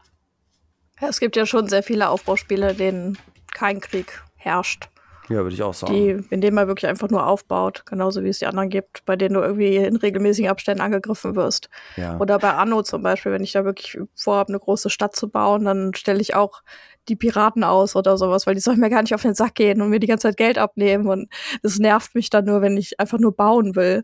[1.02, 3.18] Es gibt ja schon sehr viele Aufbauspiele, in denen
[3.54, 4.90] kein Krieg herrscht.
[5.30, 5.94] Ja, würde ich auch sagen.
[5.94, 9.16] Die, in denen man wirklich einfach nur aufbaut, genauso wie es die anderen gibt, bei
[9.16, 11.70] denen du irgendwie in regelmäßigen Abständen angegriffen wirst.
[11.96, 12.18] ja.
[12.20, 15.66] Oder bei Anno zum Beispiel, wenn ich da wirklich vorhabe, eine große Stadt zu bauen,
[15.66, 16.62] dann stelle ich auch
[17.08, 19.82] die Piraten aus oder sowas, weil die sollen mir gar nicht auf den Sack gehen
[19.82, 21.08] und mir die ganze Zeit Geld abnehmen.
[21.08, 21.30] Und
[21.62, 24.04] das nervt mich dann nur, wenn ich einfach nur bauen will.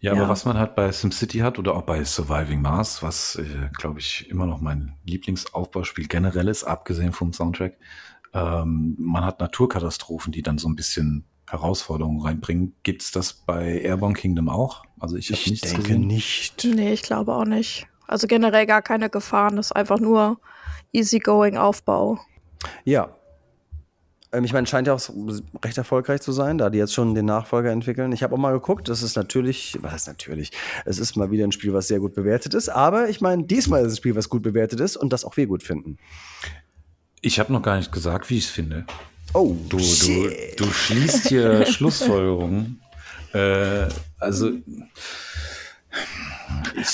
[0.00, 0.20] Ja, Ja.
[0.20, 3.98] aber was man halt bei SimCity hat oder auch bei Surviving Mars, was, äh, glaube
[4.00, 7.74] ich, immer noch mein Lieblingsaufbauspiel generell ist, abgesehen vom Soundtrack,
[8.34, 12.74] ähm, man hat Naturkatastrophen, die dann so ein bisschen Herausforderungen reinbringen.
[12.82, 14.84] Gibt's das bei Airborne Kingdom auch?
[15.00, 16.06] Also ich, Ich nichts denke gesehen.
[16.06, 16.64] nicht.
[16.64, 17.86] Nee, ich glaube auch nicht.
[18.08, 20.40] Also generell gar keine Gefahren, das ist einfach nur
[20.92, 22.18] easygoing Aufbau.
[22.84, 23.15] Ja.
[24.36, 25.00] Ähm, ich meine, scheint ja auch
[25.64, 28.12] recht erfolgreich zu sein, da die jetzt schon den Nachfolger entwickeln.
[28.12, 30.50] Ich habe auch mal geguckt, das ist natürlich, was heißt natürlich,
[30.84, 33.80] es ist mal wieder ein Spiel, was sehr gut bewertet ist, aber ich meine, diesmal
[33.80, 35.98] ist es ein Spiel, was gut bewertet ist und das auch wir gut finden.
[37.22, 38.84] Ich habe noch gar nicht gesagt, wie ich es finde.
[39.32, 42.80] Oh, Du, du, du schließt hier Schlussfolgerungen.
[43.32, 44.50] Äh, also,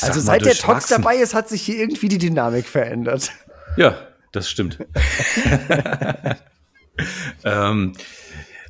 [0.01, 3.31] Also seit der Tox dabei ist, hat sich hier irgendwie die Dynamik verändert.
[3.77, 3.97] Ja,
[4.33, 4.79] das stimmt.
[7.45, 7.95] ähm,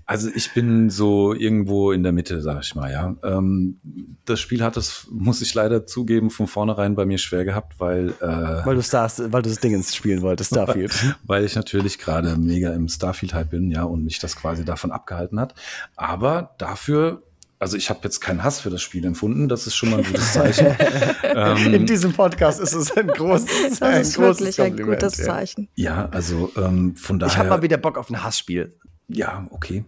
[0.04, 3.14] also ich bin so irgendwo in der Mitte, sag ich mal, ja.
[3.22, 3.80] Ähm,
[4.24, 8.10] das Spiel hat es, muss ich leider zugeben, von vornherein bei mir schwer gehabt, weil,
[8.20, 10.92] äh, Weil du Stars, weil du das Dingens spielen wolltest, Starfield.
[11.24, 15.40] weil ich natürlich gerade mega im Starfield-Hype bin, ja, und mich das quasi davon abgehalten
[15.40, 15.54] hat.
[15.96, 17.22] Aber dafür,
[17.62, 20.04] also ich habe jetzt keinen Hass für das Spiel empfunden, das ist schon mal ein
[20.04, 20.66] gutes Zeichen.
[21.22, 25.00] ähm, In diesem Podcast ist es ein großes, Das ein ist großes wirklich ein Kompliment,
[25.00, 25.24] gutes ja.
[25.24, 25.68] Zeichen.
[25.76, 27.32] ja, also ähm, von daher.
[27.32, 28.76] Ich habe mal wieder Bock auf ein Hassspiel.
[29.06, 29.84] Ja, okay.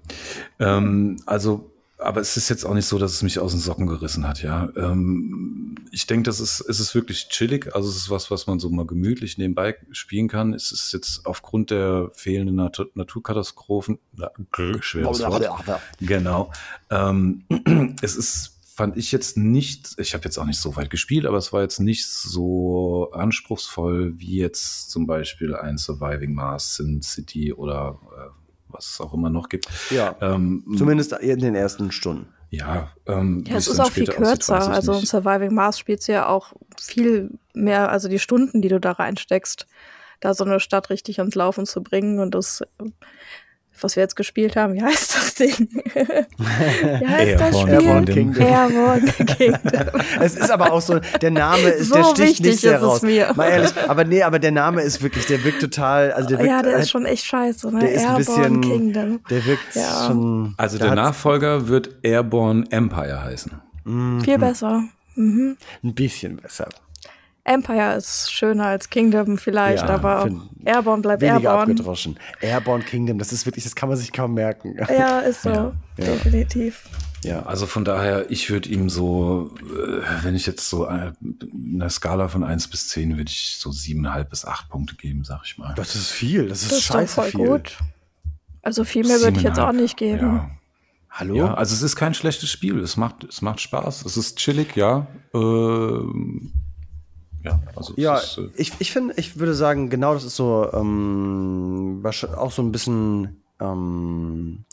[0.61, 1.74] Ähm, also,
[2.05, 4.43] aber es ist jetzt auch nicht so, dass es mich aus den Socken gerissen hat,
[4.43, 4.69] ja.
[4.77, 7.75] Ähm, ich denke, das ist, es ist wirklich chillig.
[7.75, 10.53] Also es ist was, was man so mal gemütlich nebenbei spielen kann.
[10.53, 14.31] Es ist jetzt aufgrund der fehlenden Natur Naturkatastrophen, na,
[14.81, 15.49] schweres Wort.
[16.01, 16.53] Genau.
[16.91, 17.45] Ähm,
[18.03, 21.39] es ist, fand ich jetzt nicht, ich habe jetzt auch nicht so weit gespielt, aber
[21.39, 27.53] es war jetzt nicht so anspruchsvoll wie jetzt zum Beispiel ein Surviving Mars, Sin City
[27.53, 28.44] oder äh,
[28.75, 29.69] was es auch immer noch gibt.
[29.91, 32.27] Ja, Ähm, zumindest in den ersten Stunden.
[32.51, 34.59] ja, ähm, Ja, es ist auch viel aussieht, kürzer.
[34.59, 35.09] ich also in nicht.
[35.09, 39.67] Surviving Mars spielst du ja auch viel mehr, also die Stunden, die du da reinsteckst,
[40.21, 42.63] da so eine Stadt richtig ans Laufen zu bringen und das,
[43.81, 45.69] was wir jetzt gespielt haben, wie heißt das Ding?
[46.39, 48.15] wie heißt das Airborne Spiel?
[48.15, 48.43] Kingdom.
[48.47, 50.01] Airborne Kingdom.
[50.21, 53.03] Es ist aber auch so, der Name ist, So der sticht nicht sehr raus.
[53.03, 53.33] mir.
[53.35, 56.51] Mal ehrlich, aber nee, aber der Name ist wirklich, der wirkt total, also der wirkt,
[56.51, 57.81] ja, der ist schon echt scheiße, ne?
[57.81, 59.21] der ist ein Airborne bisschen, Kingdom.
[59.29, 60.07] der wirkt Ja.
[60.07, 60.55] schon.
[60.57, 63.53] Also der der Nachfolger wird Airborne Empire heißen.
[64.25, 64.85] Viel besser.
[65.17, 65.57] Mhm.
[65.83, 66.69] ein bisschen besser.
[67.45, 70.31] Empire ist schöner als Kingdom vielleicht, Ja, aber
[70.65, 71.61] Airborne bleibt Weniger Airborne.
[71.73, 72.19] abgedroschen.
[72.41, 74.77] Airborne Kingdom, das ist wirklich, das kann man sich kaum merken.
[74.89, 75.51] Ja, ist so.
[75.51, 75.73] Ja.
[75.99, 76.85] Definitiv.
[77.23, 77.43] Ja.
[77.45, 81.13] Also von daher, ich würde ihm so, äh, wenn ich jetzt so äh,
[81.53, 85.41] eine Skala von 1 bis 10, würde ich so 7,5 bis 8 Punkte geben, sag
[85.45, 85.75] ich mal.
[85.75, 87.47] Das ist viel, das ist, Das ist scheiße voll viel.
[87.47, 87.79] gut.
[88.63, 90.37] Also viel mehr würde ich jetzt auch nicht geben.
[90.37, 90.51] Ja.
[91.11, 91.35] Hallo?
[91.37, 92.81] ja, also es ist kein schlechtes Spiel.
[92.81, 94.05] Es macht, es macht Spaß.
[94.05, 95.07] Es ist chillig, ja.
[95.33, 96.53] Ähm,
[97.45, 100.69] ja, also Ja, ist, äh, ich, ich finde, ich würde sagen, genau das ist so
[100.73, 102.03] ähm,
[102.37, 104.65] auch so ein bisschen ähm,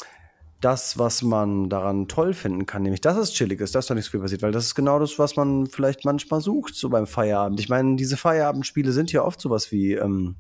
[0.61, 4.05] das, was man daran toll finden kann, nämlich dass es chillig ist, dass da nicht
[4.05, 7.07] so viel passiert, weil das ist genau das, was man vielleicht manchmal sucht, so beim
[7.07, 7.59] Feierabend.
[7.59, 10.35] Ich meine, diese Feierabendspiele sind ja oft sowas wie, ähm,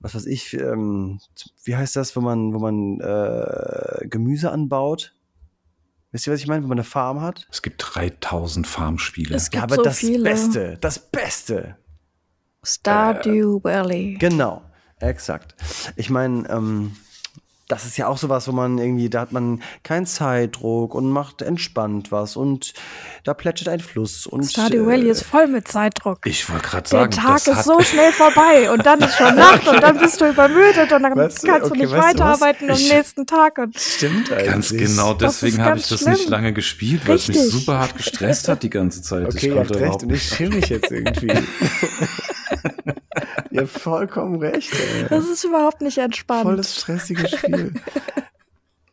[0.00, 1.20] was weiß ich, ähm,
[1.64, 5.15] wie heißt das, wo man, wo man äh, Gemüse anbaut?
[6.16, 6.62] Wisst ihr, was ich meine?
[6.64, 7.46] Wo man eine Farm hat?
[7.50, 9.36] es gibt 3000 Farmspiele.
[9.36, 10.24] Es Ja, gibt aber so das viele.
[10.24, 11.76] Beste, das Beste.
[12.62, 14.16] Stardew Valley.
[14.18, 14.62] Genau,
[14.98, 15.54] exakt.
[15.94, 16.96] Ich meine, ähm,
[17.68, 21.42] das ist ja auch sowas, wo man irgendwie, da hat man keinen Zeitdruck und macht
[21.42, 22.74] entspannt was und
[23.24, 26.18] da plätschert ein Fluss und Stardew äh, Valley ist voll mit Zeitdruck.
[26.26, 29.16] ich wollte gerade Der sagen, Tag das ist hat, so schnell vorbei und dann ist
[29.16, 31.96] schon Nacht und dann bist du übermüdet und dann Weißt du, kannst okay, du nicht
[32.00, 33.58] weiterarbeiten am Ich- nächsten Tag.
[33.58, 34.46] Und stimmt eigentlich.
[34.46, 36.12] Ganz genau deswegen habe ich das schlimm.
[36.12, 37.52] nicht lange gespielt, weil es mich Richtig.
[37.52, 39.26] super hart gestresst hat die ganze Zeit.
[39.26, 41.32] Okay, ihr habt recht und ich schäme mich jetzt irgendwie.
[43.56, 44.72] ihr habt vollkommen recht.
[44.72, 45.06] Ey.
[45.08, 46.42] das ist überhaupt nicht entspannt.
[46.42, 47.74] Voll das stressige Spiel.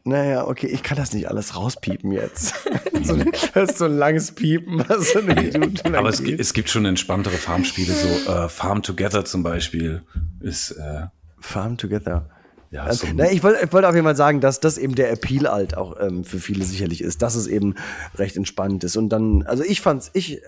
[0.05, 2.53] Naja, okay, ich kann das nicht alles rauspiepen jetzt.
[3.03, 6.19] so, ein- das ist so ein langes Piepen, was so eine Minute lang Aber es,
[6.19, 10.03] es gibt schon entspanntere Farmspiele, so äh, Farm Together zum Beispiel
[10.41, 11.05] ist äh,
[11.39, 12.29] Farm Together.
[12.69, 15.49] ja Also, so na, ich wollte auf jeden Fall sagen, dass das eben der Appeal
[15.49, 17.75] halt auch ähm, für viele sicherlich ist, dass es eben
[18.15, 18.97] recht entspannt ist.
[18.97, 20.41] Und dann, also ich fand's, ich äh,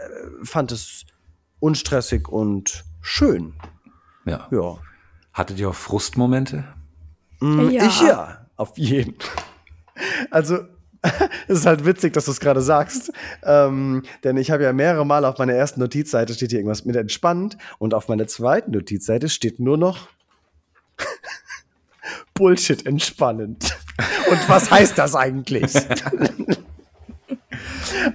[0.44, 1.06] fand es
[1.62, 3.54] unstressig und schön.
[4.26, 4.48] Ja.
[4.52, 4.78] Ja.
[5.34, 6.64] Hattet ihr auch Frustmomente?
[7.42, 7.86] Mm, Ja.
[7.86, 9.16] Ich ja, auf jeden.
[10.32, 10.60] Also,
[11.48, 13.12] es ist halt witzig, dass du es gerade sagst.
[13.44, 16.96] Ähm, denn ich habe ja mehrere Mal auf meiner ersten Notizseite steht hier irgendwas mit
[16.96, 20.08] entspannt und auf meiner zweiten Notizseite steht nur noch
[22.34, 23.78] Bullshit entspannend.
[24.30, 25.72] Und was heißt das eigentlich?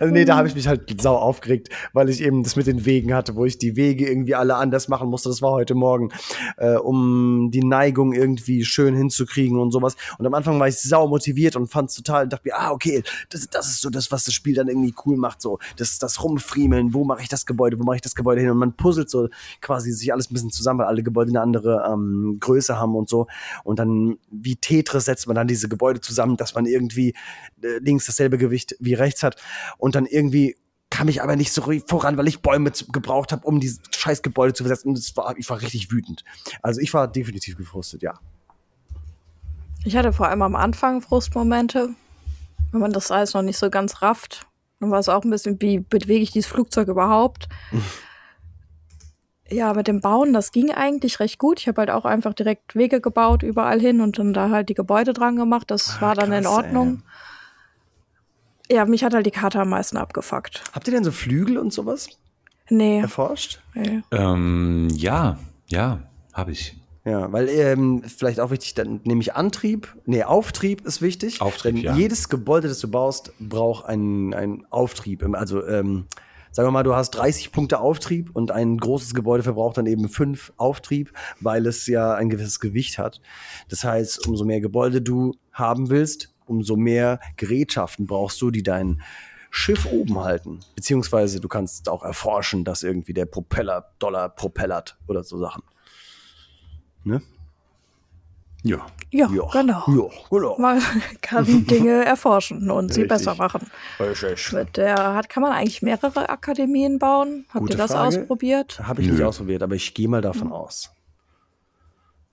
[0.00, 2.86] Also nee, da habe ich mich halt sau aufgeregt, weil ich eben das mit den
[2.86, 5.28] Wegen hatte, wo ich die Wege irgendwie alle anders machen musste.
[5.28, 6.08] Das war heute Morgen,
[6.56, 9.96] äh, um die Neigung irgendwie schön hinzukriegen und sowas.
[10.18, 12.70] Und am Anfang war ich sau motiviert und fand es total und dachte mir, ah,
[12.70, 15.42] okay, das, das ist so das, was das Spiel dann irgendwie cool macht.
[15.42, 18.48] So, das, das Rumfriemeln, wo mache ich das Gebäude, wo mache ich das Gebäude hin?
[18.48, 19.28] Und man puzzelt so
[19.60, 23.10] quasi sich alles ein bisschen zusammen, weil alle Gebäude eine andere ähm, Größe haben und
[23.10, 23.26] so.
[23.64, 27.10] Und dann wie Tetris setzt man dann diese Gebäude zusammen, dass man irgendwie
[27.62, 29.36] äh, links dasselbe Gewicht wie rechts hat.
[29.76, 30.56] Und dann irgendwie
[30.90, 34.52] kam ich aber nicht so voran, weil ich Bäume gebraucht habe, um dieses scheiß Gebäude
[34.52, 34.88] zu versetzen.
[34.88, 36.24] Und war, ich war richtig wütend.
[36.62, 38.18] Also ich war definitiv gefrustet, ja.
[39.84, 41.90] Ich hatte vor allem am Anfang Frustmomente,
[42.72, 44.46] wenn man das alles noch nicht so ganz rafft.
[44.80, 47.48] Dann war es auch ein bisschen, wie bewege ich dieses Flugzeug überhaupt?
[49.48, 51.60] ja, mit dem Bauen, das ging eigentlich recht gut.
[51.60, 54.74] Ich habe halt auch einfach direkt Wege gebaut, überall hin und dann da halt die
[54.74, 55.70] Gebäude dran gemacht.
[55.70, 56.88] Das ah, war dann krass, in Ordnung.
[56.88, 57.29] Ey.
[58.70, 60.62] Ja, mich hat halt die Karte am meisten abgefuckt.
[60.72, 62.08] Habt ihr denn so Flügel und sowas?
[62.68, 63.00] Nee.
[63.00, 63.60] Erforscht?
[63.74, 64.02] Nee.
[64.12, 66.76] Ähm, ja, ja, habe ich.
[67.04, 71.40] Ja, weil ähm, vielleicht auch wichtig, dann nehme ich Antrieb, nee, Auftrieb ist wichtig.
[71.40, 71.96] Auftrieb, denn ja.
[71.96, 75.24] Jedes Gebäude, das du baust, braucht einen, einen Auftrieb.
[75.34, 76.06] Also ähm,
[76.52, 80.08] sagen wir mal, du hast 30 Punkte Auftrieb und ein großes Gebäude verbraucht dann eben
[80.08, 83.20] fünf Auftrieb, weil es ja ein gewisses Gewicht hat.
[83.68, 89.00] Das heißt, umso mehr Gebäude du haben willst, umso mehr Gerätschaften brauchst du, die dein
[89.50, 90.60] Schiff oben halten.
[90.76, 95.62] Beziehungsweise du kannst auch erforschen, dass irgendwie der Propeller Dollar propellert oder so Sachen.
[97.04, 97.22] Ne?
[98.62, 98.86] Ja.
[99.10, 99.46] Ja, ja.
[99.50, 99.84] genau.
[99.88, 100.58] Ja, genau.
[100.58, 100.82] Man
[101.22, 103.66] kann Dinge erforschen und sie besser machen.
[103.98, 104.52] Richtig.
[104.52, 107.46] Mit der hat, kann man eigentlich mehrere Akademien bauen?
[107.48, 108.20] Habt Gute ihr das Frage.
[108.20, 108.80] ausprobiert?
[108.82, 109.14] Habe ich Nö.
[109.14, 110.52] nicht ausprobiert, aber ich gehe mal davon mhm.
[110.52, 110.92] aus.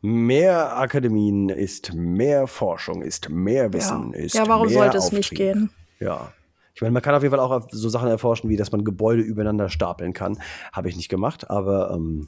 [0.02, 4.20] Mehr Akademien ist mehr Forschung, ist mehr Wissen, ja.
[4.20, 5.20] ist Ja, warum mehr sollte es Auftrieb.
[5.20, 5.70] nicht gehen?
[6.00, 6.32] Ja.
[6.76, 9.24] Ich meine, man kann auf jeden Fall auch so Sachen erforschen, wie dass man Gebäude
[9.24, 10.38] übereinander stapeln kann.
[10.72, 12.28] Habe ich nicht gemacht, aber ähm,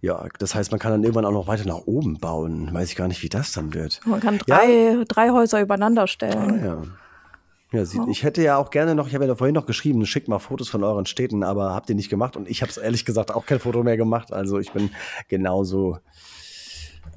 [0.00, 2.74] ja, das heißt, man kann dann irgendwann auch noch weiter nach oben bauen.
[2.74, 4.00] Weiß ich gar nicht, wie das dann wird.
[4.04, 5.04] Man kann drei, ja.
[5.06, 6.60] drei Häuser übereinander stellen.
[6.60, 6.82] Ah, ja.
[7.72, 8.06] Ja, sie, oh.
[8.10, 10.68] ich hätte ja auch gerne noch, ich habe ja vorhin noch geschrieben, schickt mal Fotos
[10.68, 13.46] von euren Städten, aber habt ihr nicht gemacht und ich habe es ehrlich gesagt auch
[13.46, 14.32] kein Foto mehr gemacht.
[14.32, 14.90] Also ich bin
[15.28, 15.98] genauso.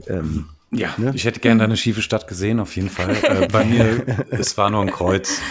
[0.08, 1.12] Ähm, ja, ne?
[1.14, 3.16] ich hätte gerne eine schiefe Stadt gesehen, auf jeden Fall.
[3.24, 5.42] äh, bei mir, es war nur ein Kreuz.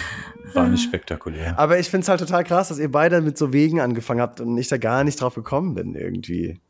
[0.55, 1.59] War nicht spektakulär.
[1.59, 4.41] Aber ich finde es halt total krass, dass ihr beide mit so Wegen angefangen habt
[4.41, 6.61] und ich da gar nicht drauf gekommen bin, irgendwie.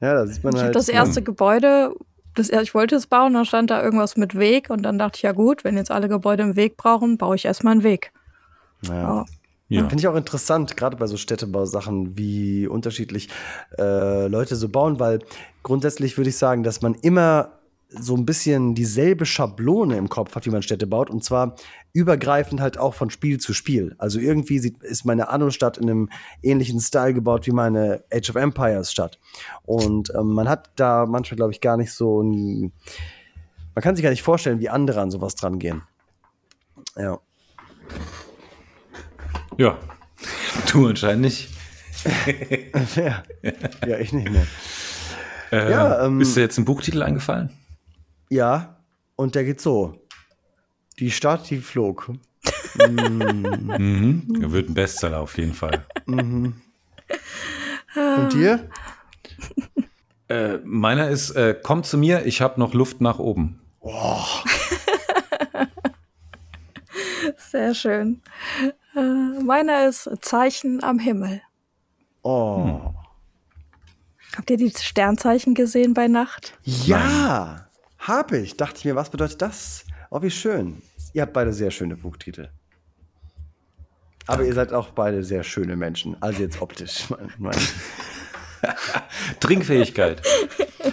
[0.00, 0.74] Ja, da sieht man ich halt.
[0.74, 1.94] das erste Gebäude,
[2.34, 5.22] das, ich wollte es bauen, dann stand da irgendwas mit Weg und dann dachte ich,
[5.22, 8.12] ja gut, wenn jetzt alle Gebäude einen Weg brauchen, baue ich erstmal einen Weg.
[8.86, 9.24] Ja.
[9.68, 9.88] Ja.
[9.88, 13.28] Finde ich auch interessant, gerade bei so Städtebausachen, wie unterschiedlich
[13.78, 15.20] äh, Leute so bauen, weil
[15.62, 17.52] grundsätzlich würde ich sagen, dass man immer
[17.88, 21.08] so ein bisschen dieselbe Schablone im Kopf hat, wie man Städte baut.
[21.08, 21.54] Und zwar
[21.92, 23.94] übergreifend halt auch von Spiel zu Spiel.
[23.98, 26.10] Also irgendwie sieht, ist meine Anno-Stadt in einem
[26.42, 29.18] ähnlichen Style gebaut wie meine Age of Empires Stadt.
[29.62, 32.72] Und ähm, man hat da manchmal, glaube ich, gar nicht so ein.
[33.74, 35.82] Man kann sich gar nicht vorstellen, wie andere an sowas dran gehen.
[36.96, 37.18] Ja.
[39.56, 39.78] Ja.
[40.70, 41.50] Du anscheinend nicht.
[42.96, 43.22] ja.
[43.86, 44.46] ja, ich nicht mehr.
[45.52, 47.50] Äh, ja, ähm, ist dir jetzt ein Buchtitel eingefallen?
[48.30, 48.80] Ja,
[49.16, 49.99] und der geht so.
[50.98, 52.10] Die Stadt, die flog.
[52.76, 54.38] mhm.
[54.40, 55.86] Er wird ein Bestseller auf jeden Fall.
[56.06, 56.60] Mhm.
[57.96, 58.68] Und dir?
[60.28, 63.60] Äh, meiner ist, äh, komm zu mir, ich habe noch Luft nach oben.
[63.80, 64.22] Oh.
[67.50, 68.22] Sehr schön.
[68.94, 71.42] Äh, meiner ist Zeichen am Himmel.
[72.22, 72.64] Oh.
[72.64, 72.94] Hm.
[74.36, 76.56] Habt ihr die Sternzeichen gesehen bei Nacht?
[76.62, 77.66] Ja.
[77.98, 78.56] Habe ich.
[78.56, 79.84] Dachte ich mir, was bedeutet das?
[80.12, 80.82] Oh, wie schön.
[81.12, 82.48] Ihr habt beide sehr schöne Buchtitel.
[84.26, 84.48] Aber Danke.
[84.48, 86.20] ihr seid auch beide sehr schöne Menschen.
[86.20, 87.04] Also jetzt optisch.
[89.40, 90.20] Trinkfähigkeit.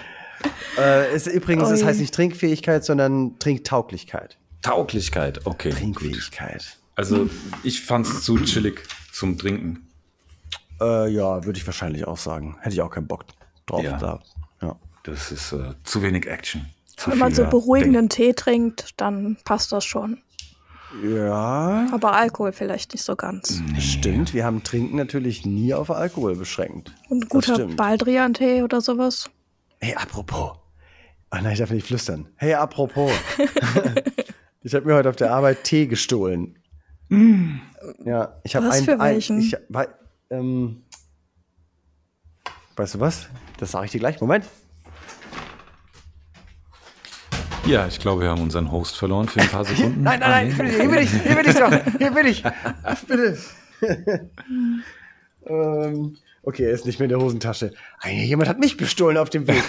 [0.77, 4.37] äh, ist, übrigens, das heißt nicht Trinkfähigkeit, sondern Trinktauglichkeit.
[4.61, 5.71] Tauglichkeit, okay.
[5.71, 6.59] Trinkfähigkeit.
[6.59, 6.77] Gut.
[6.95, 7.29] Also
[7.63, 9.87] ich fand es zu chillig zum Trinken.
[10.79, 12.55] Äh, ja, würde ich wahrscheinlich auch sagen.
[12.61, 13.25] Hätte ich auch keinen Bock
[13.65, 13.83] drauf.
[13.83, 13.97] Ja.
[13.97, 14.21] Da.
[14.61, 14.75] ja.
[15.03, 16.67] Das ist äh, zu wenig Action.
[17.05, 20.21] Wenn man so beruhigenden Tee trinkt, dann passt das schon.
[21.03, 21.87] Ja.
[21.91, 23.61] Aber Alkohol vielleicht nicht so ganz.
[23.73, 23.81] Nee.
[23.81, 26.91] Stimmt, wir haben Trinken natürlich nie auf Alkohol beschränkt.
[27.09, 29.29] Und guter Baldrian-Tee oder sowas?
[29.79, 30.57] Hey, apropos.
[31.29, 32.27] Ach nein, ich darf nicht flüstern.
[32.35, 33.11] Hey, apropos.
[34.63, 36.57] ich habe mir heute auf der Arbeit Tee gestohlen.
[37.09, 37.57] Mm.
[38.05, 39.39] Ja, ich habe ein, für ein, welchen?
[39.39, 39.87] ich, weil,
[40.29, 40.83] ähm,
[42.75, 43.27] weißt du was?
[43.59, 44.19] Das sage ich dir gleich.
[44.19, 44.45] Moment.
[47.67, 50.01] Ja, ich glaube, wir haben unseren Host verloren für ein paar Sekunden.
[50.03, 52.43] Nein, nein, nein, hier bin ich, hier bin ich doch, hier bin ich.
[53.07, 53.37] Bitte.
[55.45, 57.73] ähm, okay, er ist nicht mehr in der Hosentasche.
[57.99, 59.63] Ein, jemand hat mich bestohlen auf dem Weg.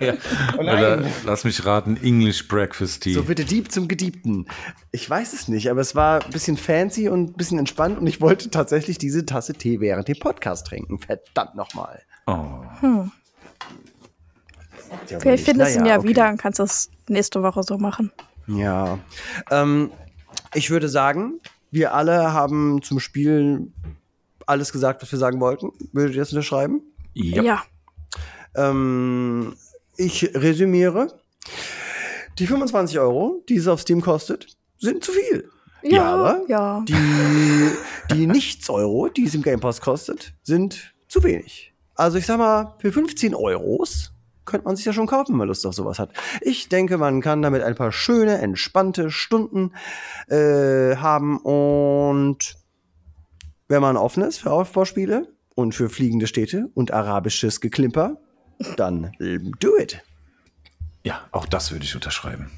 [0.00, 0.14] ja.
[0.58, 3.14] Oh Oder lass mich raten, English Breakfast Tea.
[3.14, 4.46] So wird der Dieb zum Gediebten.
[4.92, 8.06] Ich weiß es nicht, aber es war ein bisschen fancy und ein bisschen entspannt und
[8.06, 10.98] ich wollte tatsächlich diese Tasse Tee während dem Podcast trinken.
[10.98, 12.02] Verdammt nochmal.
[12.26, 13.06] oh.
[15.06, 16.08] Vielleicht findest du ihn ja okay.
[16.08, 18.12] wieder und kannst das nächste Woche so machen.
[18.46, 18.98] Ja.
[19.50, 19.90] Ähm,
[20.54, 23.70] ich würde sagen, wir alle haben zum Spiel
[24.46, 25.72] alles gesagt, was wir sagen wollten.
[25.92, 26.82] Würdet ihr das unterschreiben?
[27.14, 27.42] Ja.
[27.42, 27.62] Ja.
[28.54, 29.54] Ähm,
[29.96, 31.20] ich resümiere.
[32.38, 35.50] Die 25 Euro, die es auf Steam kostet, sind zu viel.
[35.82, 36.84] Ja, aber ja.
[36.86, 37.70] Die,
[38.14, 41.72] die Nichts-Euro, die es im Game Pass kostet, sind zu wenig.
[41.94, 44.12] Also ich sag mal, für 15 Euros
[44.50, 46.10] könnte man sich ja schon kaufen, wenn man Lust auf sowas hat.
[46.40, 49.72] Ich denke, man kann damit ein paar schöne, entspannte Stunden
[50.28, 52.56] äh, haben und
[53.68, 58.18] wenn man offen ist für Aufbauspiele und für fliegende Städte und arabisches Geklimper,
[58.76, 60.02] dann äh, do it.
[61.04, 62.50] ja, auch das würde ich unterschreiben.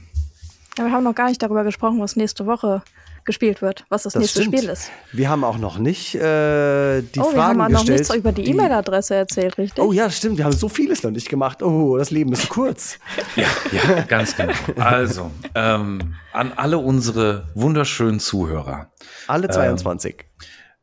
[0.79, 2.83] Ja, wir haben noch gar nicht darüber gesprochen, was nächste Woche
[3.25, 4.59] gespielt wird, was das, Das nächste stimmt.
[4.59, 4.91] Spiel ist.
[5.13, 8.01] Wir haben auch noch nicht äh, die oh, wir Fragen haben auch noch gestellt.
[8.01, 9.83] nichts über die E-Mail-Adresse erzählt, richtig?
[9.83, 10.39] Oh ja, stimmt.
[10.39, 11.63] Wir haben so vieles noch nicht gemacht.
[11.63, 12.99] Oh, das Leben ist kurz.
[13.37, 14.53] Ja, ja, ganz genau.
[14.77, 18.91] Also, ähm, an alle unsere wunderschönen Zuhörer.
[19.27, 20.27] Alle 22.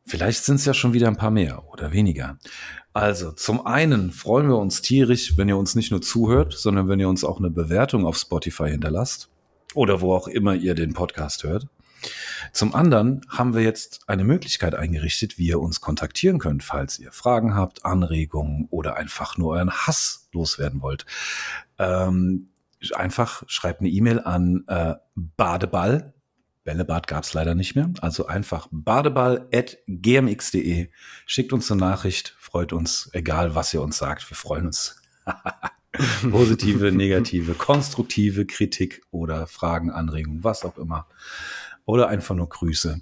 [0.04, 2.38] Vielleicht sind es ja schon wieder ein paar mehr oder weniger.
[2.92, 6.98] Also, zum einen freuen wir uns tierisch, wenn ihr uns nicht nur zuhört, sondern wenn
[6.98, 9.28] ihr uns auch eine Bewertung auf Spotify hinterlasst
[9.74, 11.68] oder wo auch immer ihr den Podcast hört.
[12.52, 17.12] Zum anderen haben wir jetzt eine Möglichkeit eingerichtet, wie ihr uns kontaktieren könnt, falls ihr
[17.12, 21.06] Fragen habt, Anregungen oder einfach nur euren Hass loswerden wollt.
[21.78, 22.48] Ähm,
[22.94, 26.14] einfach schreibt eine E-Mail an äh, Badeball.
[26.64, 27.90] Bällebad gab es leider nicht mehr.
[28.00, 30.88] Also einfach badeball.gmx.de.
[31.26, 34.30] Schickt uns eine Nachricht, freut uns, egal was ihr uns sagt.
[34.30, 34.96] Wir freuen uns.
[36.30, 41.08] Positive, negative, konstruktive Kritik oder Fragen, Anregungen, was auch immer.
[41.90, 43.00] Oder einfach nur Grüße.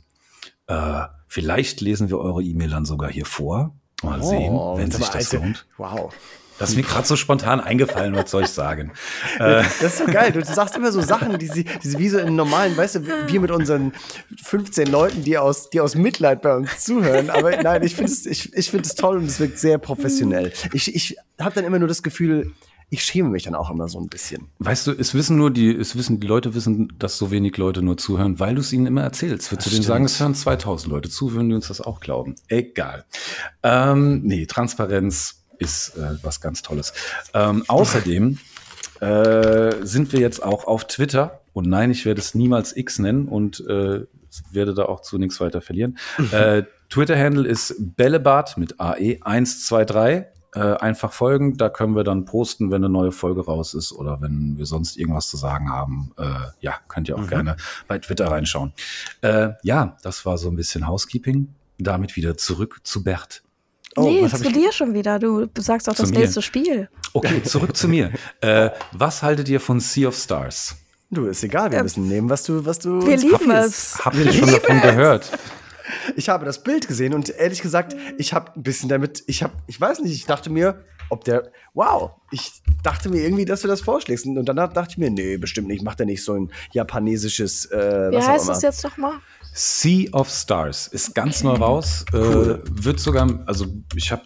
[0.66, 3.74] Äh, vielleicht lesen wir eure E-Mail dann sogar hier vor.
[4.02, 5.66] Mal sehen, wenn sich das also- lohnt.
[5.76, 6.14] Wow.
[6.58, 8.90] Das ist mir gerade so spontan eingefallen, was soll ich sagen?
[9.38, 10.32] Das ist so geil.
[10.32, 13.06] Du sagst immer so Sachen, die sie, die sie wie so in normalen, weißt du,
[13.28, 13.92] wir mit unseren
[14.42, 17.30] 15 Leuten, die aus, die aus Mitleid bei uns zuhören.
[17.30, 20.52] Aber nein, ich finde es, ich, ich toll und es wirkt sehr professionell.
[20.72, 22.52] Ich, ich habe dann immer nur das Gefühl,
[22.90, 24.48] ich schäme mich dann auch immer so ein bisschen.
[24.60, 27.82] Weißt du, es wissen nur die, es wissen, die Leute wissen, dass so wenig Leute
[27.82, 29.52] nur zuhören, weil du es ihnen immer erzählst.
[29.52, 32.34] Würdest du denen sagen, es hören 2000 Leute zu, würden die uns das auch glauben.
[32.48, 33.04] Egal.
[33.62, 36.94] Ähm, nee, Transparenz ist äh, was ganz Tolles.
[37.34, 38.38] Ähm, außerdem
[39.00, 41.40] äh, sind wir jetzt auch auf Twitter.
[41.52, 44.06] Und nein, ich werde es niemals X nennen und äh,
[44.50, 45.98] werde da auch zu nichts weiter verlieren.
[46.32, 51.56] äh, Twitter-Handle ist Bällebad mit E AE 123 äh, einfach folgen.
[51.56, 54.96] Da können wir dann posten, wenn eine neue Folge raus ist oder wenn wir sonst
[54.96, 56.12] irgendwas zu sagen haben.
[56.16, 56.24] Äh,
[56.60, 58.72] ja, könnt ihr auch gerne bei Twitter reinschauen.
[59.20, 61.54] Äh, ja, das war so ein bisschen Housekeeping.
[61.78, 63.42] Damit wieder zurück zu Bert.
[63.96, 65.18] Oh, nee, zu dir schon wieder.
[65.18, 66.20] Du sagst doch Zu das mir.
[66.20, 66.88] nächste Spiel.
[67.12, 68.12] Okay, zurück zu mir.
[68.40, 70.76] Äh, was haltet ihr von Sea of Stars?
[71.10, 74.04] Du, ist egal, wir müssen nehmen, was du, was du Wir uns lieben es.
[74.04, 75.30] Habt ihr schon davon gehört?
[76.16, 79.52] Ich habe das Bild gesehen und ehrlich gesagt, ich habe ein bisschen damit, ich habe,
[79.66, 82.52] ich weiß nicht, ich dachte mir, ob der, wow, ich
[82.82, 84.26] dachte mir irgendwie, dass du das vorschlägst.
[84.26, 88.10] Und danach dachte ich mir, nee, bestimmt nicht, macht er nicht so ein japanesisches, äh,
[88.10, 88.56] Wie was auch heißt immer.
[88.56, 89.12] es jetzt nochmal?
[89.54, 92.04] Sea of Stars ist ganz neu raus.
[92.12, 92.62] Cool.
[92.64, 94.22] Äh, wird sogar, also ich habe,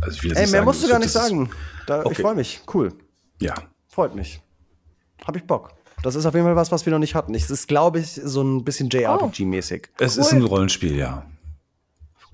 [0.00, 1.50] also ich will jetzt Ey, mehr sagen, musst du gar nicht sagen.
[1.86, 2.22] Da, Ich Okay.
[2.22, 2.60] freue mich.
[2.72, 2.92] Cool.
[3.40, 3.54] Ja,
[3.88, 4.40] Freut mich.
[5.26, 5.74] Hab ich Bock.
[6.02, 7.34] Das ist auf jeden Fall was, was wir noch nicht hatten.
[7.34, 9.88] Es ist, glaube ich, so ein bisschen JRPG-mäßig.
[9.98, 11.24] es ist ein Rollenspiel, ja.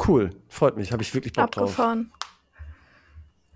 [0.06, 0.30] Cool.
[0.48, 0.92] Freut mich.
[0.92, 1.64] Habe ich wirklich Bock drauf.
[1.70, 2.12] Abgefahren.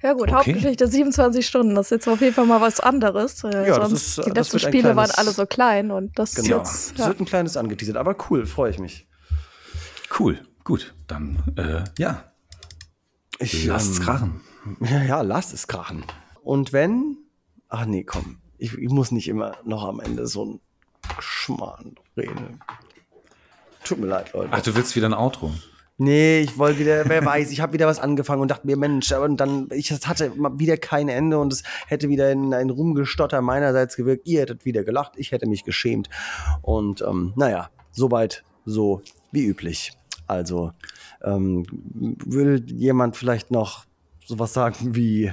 [0.03, 0.33] Ja gut, Okay.
[0.35, 1.77] Hauptgeschichte 27 Stunden.
[1.77, 3.45] Das ist jetzt auf jeden Fall mal was anderes.
[3.45, 6.19] Äh, Ja, das sonst ist, äh, die das letzten Spiele waren alle so klein und
[6.19, 6.63] das Genau.
[6.63, 6.93] ist jetzt.
[6.95, 7.07] Es Ja.
[7.07, 8.45] wird ein kleines angeteasert, aber cool.
[8.45, 9.07] Freue ich mich.
[10.19, 10.93] Cool, gut.
[11.07, 12.25] Dann, äh, ja,
[13.39, 14.41] Ich, lasst's ähm, krachen.
[14.81, 16.05] Ja, ja, lasst es krachen.
[16.43, 17.17] Und wenn.
[17.69, 18.39] Ach nee, komm.
[18.63, 20.61] Ich, ich muss nicht immer noch am Ende so ein
[21.19, 22.61] Schmarrn reden.
[23.83, 24.51] Tut mir leid, Leute.
[24.53, 25.51] Ach, du willst wieder ein Outro?
[25.99, 29.11] Nee, ich wollte wieder, wer weiß, ich habe wieder was angefangen und dachte mir, Mensch,
[29.11, 32.71] aber und dann, ich das hatte wieder kein Ende und es hätte wieder in ein
[32.71, 34.29] Rumgestotter meinerseits gewirkt.
[34.29, 36.09] Ihr hättet wieder gelacht, ich hätte mich geschämt.
[36.63, 39.03] Und ähm, naja, soweit, so
[39.33, 39.93] wie üblich.
[40.29, 40.71] Also,
[41.25, 41.67] ähm,
[42.25, 43.87] will jemand vielleicht noch
[44.25, 45.33] sowas sagen wie,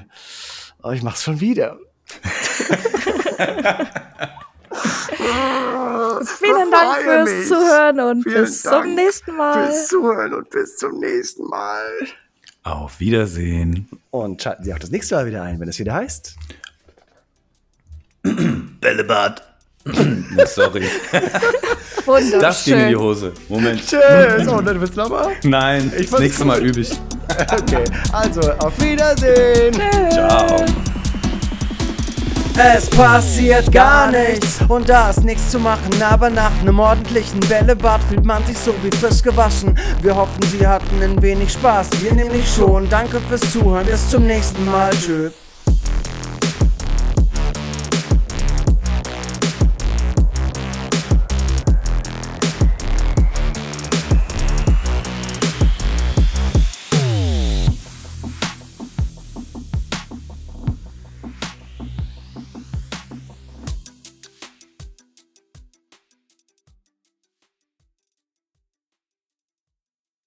[0.81, 1.77] oh, ich mach's schon wieder.
[6.25, 7.47] Vielen Dank fürs mich.
[7.47, 9.65] Zuhören und Vielen bis Dank zum nächsten Mal.
[9.67, 11.81] Fürs Zuhören und bis zum nächsten Mal.
[12.63, 13.87] Auf Wiedersehen.
[14.11, 16.35] Und schalten Sie auch das nächste Mal wieder ein, wenn es wieder heißt.
[18.81, 19.41] Bällebad.
[20.45, 20.83] Sorry.
[22.05, 22.41] Wunderschön.
[22.41, 23.33] Das ging in die Hose.
[23.47, 23.81] Moment.
[23.85, 24.47] Tschüss.
[24.47, 25.35] Und dann bis nochmal.
[25.43, 26.91] Nein, Ich das fand's nächste Mal übe ich.
[27.51, 29.71] Okay, also auf Wiedersehen.
[30.11, 30.65] Ciao.
[32.57, 38.01] Es passiert gar nichts und da ist nichts zu machen, aber nach einem ordentlichen Bällebad
[38.09, 39.77] fühlt man sich so wie frisch gewaschen.
[40.01, 42.89] Wir hoffen, Sie hatten ein wenig Spaß, wir nämlich schon.
[42.89, 45.48] Danke fürs Zuhören, bis zum nächsten Mal, tschüss.